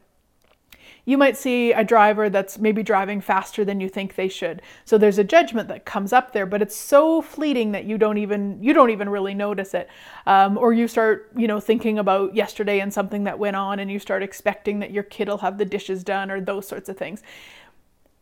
you 1.05 1.19
might 1.19 1.37
see 1.37 1.73
a 1.73 1.83
driver 1.83 2.31
that's 2.31 2.59
maybe 2.59 2.83
driving 2.83 3.21
faster 3.21 3.65
than 3.65 3.81
you 3.81 3.88
think 3.88 4.15
they 4.15 4.29
should. 4.29 4.62
So 4.85 4.99
there's 4.99 5.19
a 5.19 5.25
judgment 5.25 5.69
that 5.69 5.85
comes 5.85 6.12
up 6.12 6.33
there, 6.33 6.47
but 6.47 6.62
it's 6.62 6.77
so 6.77 7.21
fleeting 7.21 7.73
that 7.73 7.85
you 7.85 7.99
don't 7.99 8.19
even 8.19 8.62
you 8.62 8.73
don't 8.73 8.91
even 8.91 9.09
really 9.09 9.35
notice 9.35 9.75
it. 9.75 9.88
Um, 10.27 10.57
or 10.57 10.73
you 10.73 10.87
start 10.87 11.31
you 11.37 11.49
know 11.49 11.59
thinking 11.59 11.99
about 11.99 12.35
yesterday 12.35 12.81
and 12.81 12.93
something 12.93 13.25
that 13.25 13.38
went 13.38 13.57
on, 13.57 13.81
and 13.81 13.91
you 13.91 13.99
start 13.99 14.23
expecting 14.23 14.79
that 14.79 14.93
your 14.93 15.03
kid 15.03 15.29
will 15.29 15.38
have 15.38 15.59
the 15.59 15.65
dishes 15.65 16.05
done 16.05 16.31
or 16.31 16.41
those 16.41 16.69
sorts 16.69 16.88
of 16.88 16.97
things 16.97 17.23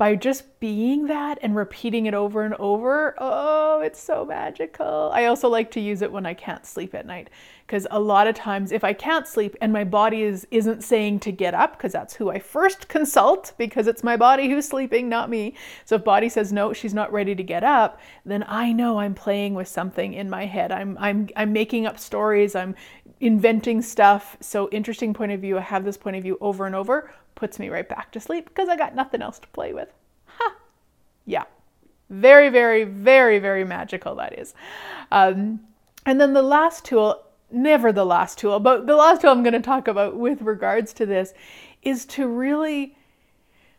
by 0.00 0.16
just 0.16 0.58
being 0.60 1.08
that 1.08 1.38
and 1.42 1.54
repeating 1.54 2.06
it 2.06 2.14
over 2.14 2.42
and 2.42 2.54
over, 2.54 3.14
oh, 3.18 3.82
it's 3.82 4.00
so 4.00 4.24
magical. 4.24 5.10
I 5.12 5.26
also 5.26 5.46
like 5.46 5.70
to 5.72 5.80
use 5.80 6.00
it 6.00 6.10
when 6.10 6.24
I 6.24 6.32
can't 6.32 6.64
sleep 6.64 6.94
at 6.94 7.04
night 7.04 7.28
because 7.66 7.86
a 7.90 8.00
lot 8.00 8.26
of 8.26 8.34
times 8.34 8.72
if 8.72 8.82
I 8.82 8.94
can't 8.94 9.28
sleep 9.28 9.54
and 9.60 9.74
my 9.74 9.84
body 9.84 10.22
is 10.22 10.46
isn't 10.50 10.82
saying 10.84 11.20
to 11.20 11.30
get 11.30 11.52
up 11.52 11.76
because 11.76 11.92
that's 11.92 12.14
who 12.14 12.30
I 12.30 12.38
first 12.38 12.88
consult 12.88 13.52
because 13.58 13.86
it's 13.86 14.02
my 14.02 14.16
body 14.16 14.48
who's 14.48 14.66
sleeping, 14.66 15.10
not 15.10 15.28
me. 15.28 15.54
So 15.84 15.96
if 15.96 16.04
body 16.04 16.30
says 16.30 16.50
no, 16.50 16.72
she's 16.72 16.94
not 16.94 17.12
ready 17.12 17.34
to 17.34 17.42
get 17.42 17.62
up, 17.62 18.00
then 18.24 18.42
I 18.48 18.72
know 18.72 19.00
I'm 19.00 19.14
playing 19.14 19.52
with 19.52 19.68
something 19.68 20.14
in 20.14 20.30
my 20.30 20.46
head. 20.46 20.72
I'm 20.72 20.96
I'm 20.98 21.28
I'm 21.36 21.52
making 21.52 21.84
up 21.84 21.98
stories, 21.98 22.54
I'm 22.54 22.74
inventing 23.20 23.82
stuff. 23.82 24.38
So 24.40 24.70
interesting 24.70 25.12
point 25.12 25.32
of 25.32 25.42
view, 25.42 25.58
I 25.58 25.60
have 25.60 25.84
this 25.84 25.98
point 25.98 26.16
of 26.16 26.22
view 26.22 26.38
over 26.40 26.64
and 26.64 26.74
over 26.74 27.12
puts 27.34 27.58
me 27.58 27.68
right 27.68 27.88
back 27.88 28.12
to 28.12 28.20
sleep 28.20 28.48
because 28.48 28.68
I 28.68 28.76
got 28.76 28.94
nothing 28.94 29.22
else 29.22 29.38
to 29.38 29.48
play 29.48 29.72
with. 29.72 29.88
Ha! 30.26 30.56
Yeah. 31.26 31.44
Very, 32.08 32.48
very, 32.48 32.84
very, 32.84 33.38
very 33.38 33.64
magical 33.64 34.16
that 34.16 34.38
is. 34.38 34.54
Um, 35.12 35.60
and 36.04 36.20
then 36.20 36.32
the 36.32 36.42
last 36.42 36.84
tool, 36.84 37.22
never 37.50 37.92
the 37.92 38.04
last 38.04 38.38
tool, 38.38 38.58
but 38.58 38.86
the 38.86 38.96
last 38.96 39.20
tool 39.20 39.30
I'm 39.30 39.42
going 39.42 39.52
to 39.52 39.60
talk 39.60 39.86
about 39.86 40.16
with 40.16 40.42
regards 40.42 40.92
to 40.94 41.06
this 41.06 41.32
is 41.82 42.04
to 42.06 42.26
really 42.26 42.96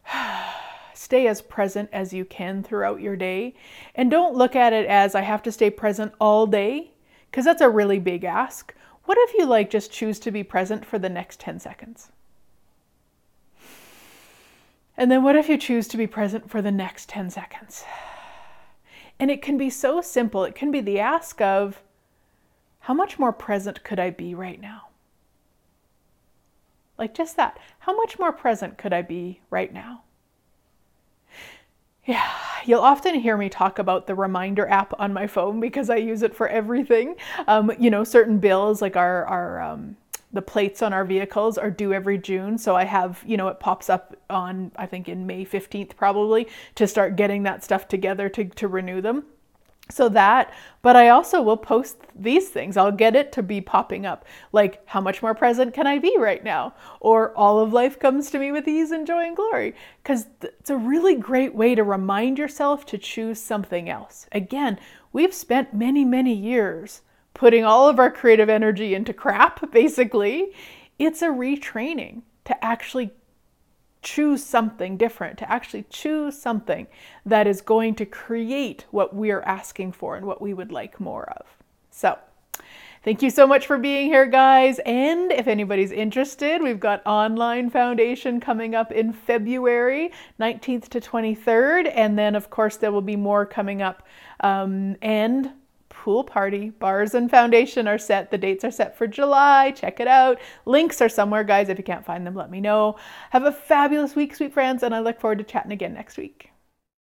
stay 0.94 1.28
as 1.28 1.42
present 1.42 1.90
as 1.92 2.14
you 2.14 2.24
can 2.26 2.64
throughout 2.64 3.02
your 3.02 3.16
day. 3.16 3.54
And 3.96 4.10
don't 4.10 4.36
look 4.36 4.56
at 4.56 4.74
it 4.74 4.86
as 4.86 5.16
I 5.16 5.22
have 5.22 5.44
to 5.44 5.52
stay 5.52 5.70
present 5.70 6.14
all 6.20 6.48
day, 6.48 6.92
because 7.30 7.46
that's 7.46 7.62
a 7.62 7.70
really 7.70 8.00
big 8.00 8.24
ask. 8.24 8.74
What 9.06 9.18
if 9.20 9.34
you 9.34 9.46
like 9.46 9.70
just 9.70 9.92
choose 9.92 10.20
to 10.20 10.32
be 10.32 10.44
present 10.44 10.86
for 10.86 11.00
the 11.00 11.10
next 11.10 11.40
10 11.40 11.60
seconds? 11.60 12.11
And 15.02 15.10
then 15.10 15.24
what 15.24 15.36
if 15.36 15.50
you 15.50 15.58
choose 15.58 15.88
to 15.88 15.98
be 15.98 16.06
present 16.06 16.48
for 16.48 16.62
the 16.62 16.70
next 16.70 17.10
10 17.10 17.32
seconds? 17.32 17.84
And 19.20 19.32
it 19.32 19.42
can 19.42 19.58
be 19.58 19.68
so 19.68 20.00
simple. 20.00 20.44
It 20.44 20.54
can 20.54 20.70
be 20.70 20.80
the 20.80 21.00
ask 21.00 21.42
of, 21.42 21.82
how 22.82 22.94
much 22.94 23.18
more 23.18 23.34
present 23.34 23.84
could 23.84 24.00
I 24.00 24.12
be 24.12 24.36
right 24.36 24.62
now? 24.62 24.90
Like 27.00 27.16
just 27.16 27.36
that. 27.38 27.58
How 27.80 27.96
much 27.96 28.20
more 28.20 28.32
present 28.32 28.78
could 28.78 28.94
I 28.94 29.02
be 29.02 29.42
right 29.50 29.74
now? 29.74 30.04
Yeah, 32.06 32.30
you'll 32.64 32.82
often 32.82 33.16
hear 33.16 33.38
me 33.38 33.50
talk 33.50 33.80
about 33.80 34.06
the 34.06 34.14
reminder 34.14 34.68
app 34.68 34.94
on 35.00 35.14
my 35.14 35.26
phone 35.26 35.60
because 35.60 35.90
I 35.90 35.96
use 35.96 36.22
it 36.22 36.36
for 36.36 36.48
everything. 36.48 37.16
Um, 37.48 37.72
you 37.80 37.90
know, 37.90 38.04
certain 38.04 38.38
bills 38.38 38.84
like 38.84 38.96
our, 38.96 39.26
our 39.26 39.62
um, 39.62 39.98
the 40.34 40.42
plates 40.42 40.82
on 40.82 40.94
our 40.94 41.06
vehicles 41.06 41.58
are 41.58 41.70
due 41.70 41.94
every 41.94 42.18
June. 42.18 42.58
So 42.58 42.76
I 42.76 42.86
have, 42.86 43.24
you 43.26 43.38
know, 43.38 43.48
it 43.48 43.60
pops 43.60 43.90
up 43.90 44.16
on, 44.30 44.72
I 44.76 44.86
think 44.86 45.10
in 45.10 45.28
May 45.28 45.46
15th 45.46 45.96
probably 45.96 46.48
to 46.76 46.88
start 46.88 47.16
getting 47.16 47.44
that 47.44 47.64
stuff 47.64 47.88
together 47.88 48.30
to, 48.30 48.46
to 48.46 48.68
renew 48.68 49.02
them. 49.02 49.26
So 49.90 50.08
that, 50.10 50.54
but 50.82 50.96
I 50.96 51.10
also 51.10 51.42
will 51.42 51.58
post 51.58 51.98
these 52.16 52.50
things. 52.50 52.78
I'll 52.78 52.92
get 52.92 53.16
it 53.16 53.32
to 53.34 53.44
be 53.44 53.60
popping 53.60 54.06
up. 54.06 54.26
Like, 54.54 54.82
how 54.88 55.02
much 55.02 55.22
more 55.22 55.36
present 55.36 55.74
can 55.74 55.86
I 55.86 56.00
be 56.00 56.16
right 56.18 56.44
now? 56.44 56.74
Or 57.02 57.36
all 57.38 57.60
of 57.60 57.74
life 57.74 58.00
comes 58.00 58.32
to 58.32 58.40
me 58.40 58.52
with 58.52 58.68
ease 58.68 58.92
and 58.92 59.06
joy 59.06 59.26
and 59.26 59.36
glory. 59.36 59.76
Because 60.02 60.28
it's 60.42 60.70
a 60.70 60.78
really 60.78 61.16
great 61.16 61.54
way 61.54 61.76
to 61.76 61.84
remind 61.84 62.40
yourself 62.40 62.86
to 62.88 62.98
choose 62.98 63.42
something 63.42 63.90
else. 63.90 64.28
Again, 64.32 64.80
we've 65.12 65.34
spent 65.34 65.74
many, 65.74 66.06
many 66.06 66.34
years 66.34 67.02
putting 67.34 67.64
all 67.64 67.90
of 67.90 68.00
our 68.00 68.12
creative 68.12 68.50
energy 68.50 68.94
into 68.94 69.14
crap, 69.14 69.72
basically. 69.72 70.54
It's 71.00 71.22
a 71.22 71.28
retraining 71.28 72.22
to 72.46 72.64
actually 72.64 73.12
choose 74.02 74.44
something 74.44 74.98
different, 74.98 75.38
to 75.40 75.52
actually 75.52 75.86
choose 75.90 76.40
something 76.40 76.88
that 77.26 77.48
is 77.48 77.62
going 77.62 77.96
to 77.96 78.06
create 78.06 78.86
what 78.92 79.16
we're 79.16 79.42
asking 79.42 79.92
for 79.92 80.16
and 80.16 80.26
what 80.26 80.42
we 80.42 80.54
would 80.54 80.72
like 80.72 81.00
more 81.00 81.30
of. 81.30 81.46
So, 81.92 82.18
Thank 83.04 83.24
you 83.24 83.32
so 83.32 83.48
much 83.48 83.66
for 83.66 83.80
being 83.80 84.10
here, 84.10 84.28
guys. 84.28 84.78
And 84.86 85.32
if 85.32 85.48
anybody's 85.48 85.92
interested, 85.92 86.62
we've 86.62 86.80
got 86.80 87.02
online 87.08 87.72
foundation 87.72 88.40
coming 88.40 88.76
up 88.76 88.92
in 88.92 89.12
February 89.12 90.12
19th 90.40 90.88
to 90.90 91.02
23rd. 91.02 91.92
And 91.96 92.16
then, 92.16 92.36
of 92.36 92.52
course, 92.52 92.78
there 92.78 92.92
will 92.92 93.02
be 93.02 93.16
more 93.16 93.44
coming 93.44 93.82
up. 93.82 94.08
Um, 94.42 94.98
and 95.02 95.50
pool 96.02 96.24
party. 96.24 96.72
Bars 96.72 97.14
and 97.14 97.30
foundation 97.30 97.88
are 97.88 98.00
set. 98.00 98.32
The 98.32 98.38
dates 98.40 98.64
are 98.64 98.72
set 98.72 98.98
for 98.98 99.06
July. 99.06 99.70
Check 99.70 100.00
it 100.00 100.08
out. 100.08 100.40
Links 100.66 101.00
are 101.00 101.08
somewhere, 101.10 101.44
guys. 101.44 101.70
If 101.70 101.78
you 101.78 101.84
can't 101.84 102.04
find 102.04 102.26
them, 102.26 102.34
let 102.34 102.50
me 102.50 102.60
know. 102.60 102.96
Have 103.30 103.44
a 103.44 103.52
fabulous 103.52 104.16
week, 104.16 104.36
sweet 104.36 104.52
friends, 104.52 104.82
and 104.82 104.96
I 104.96 105.00
look 105.00 105.20
forward 105.20 105.38
to 105.38 105.44
chatting 105.44 105.72
again 105.72 105.94
next 105.94 106.18
week. 106.18 106.51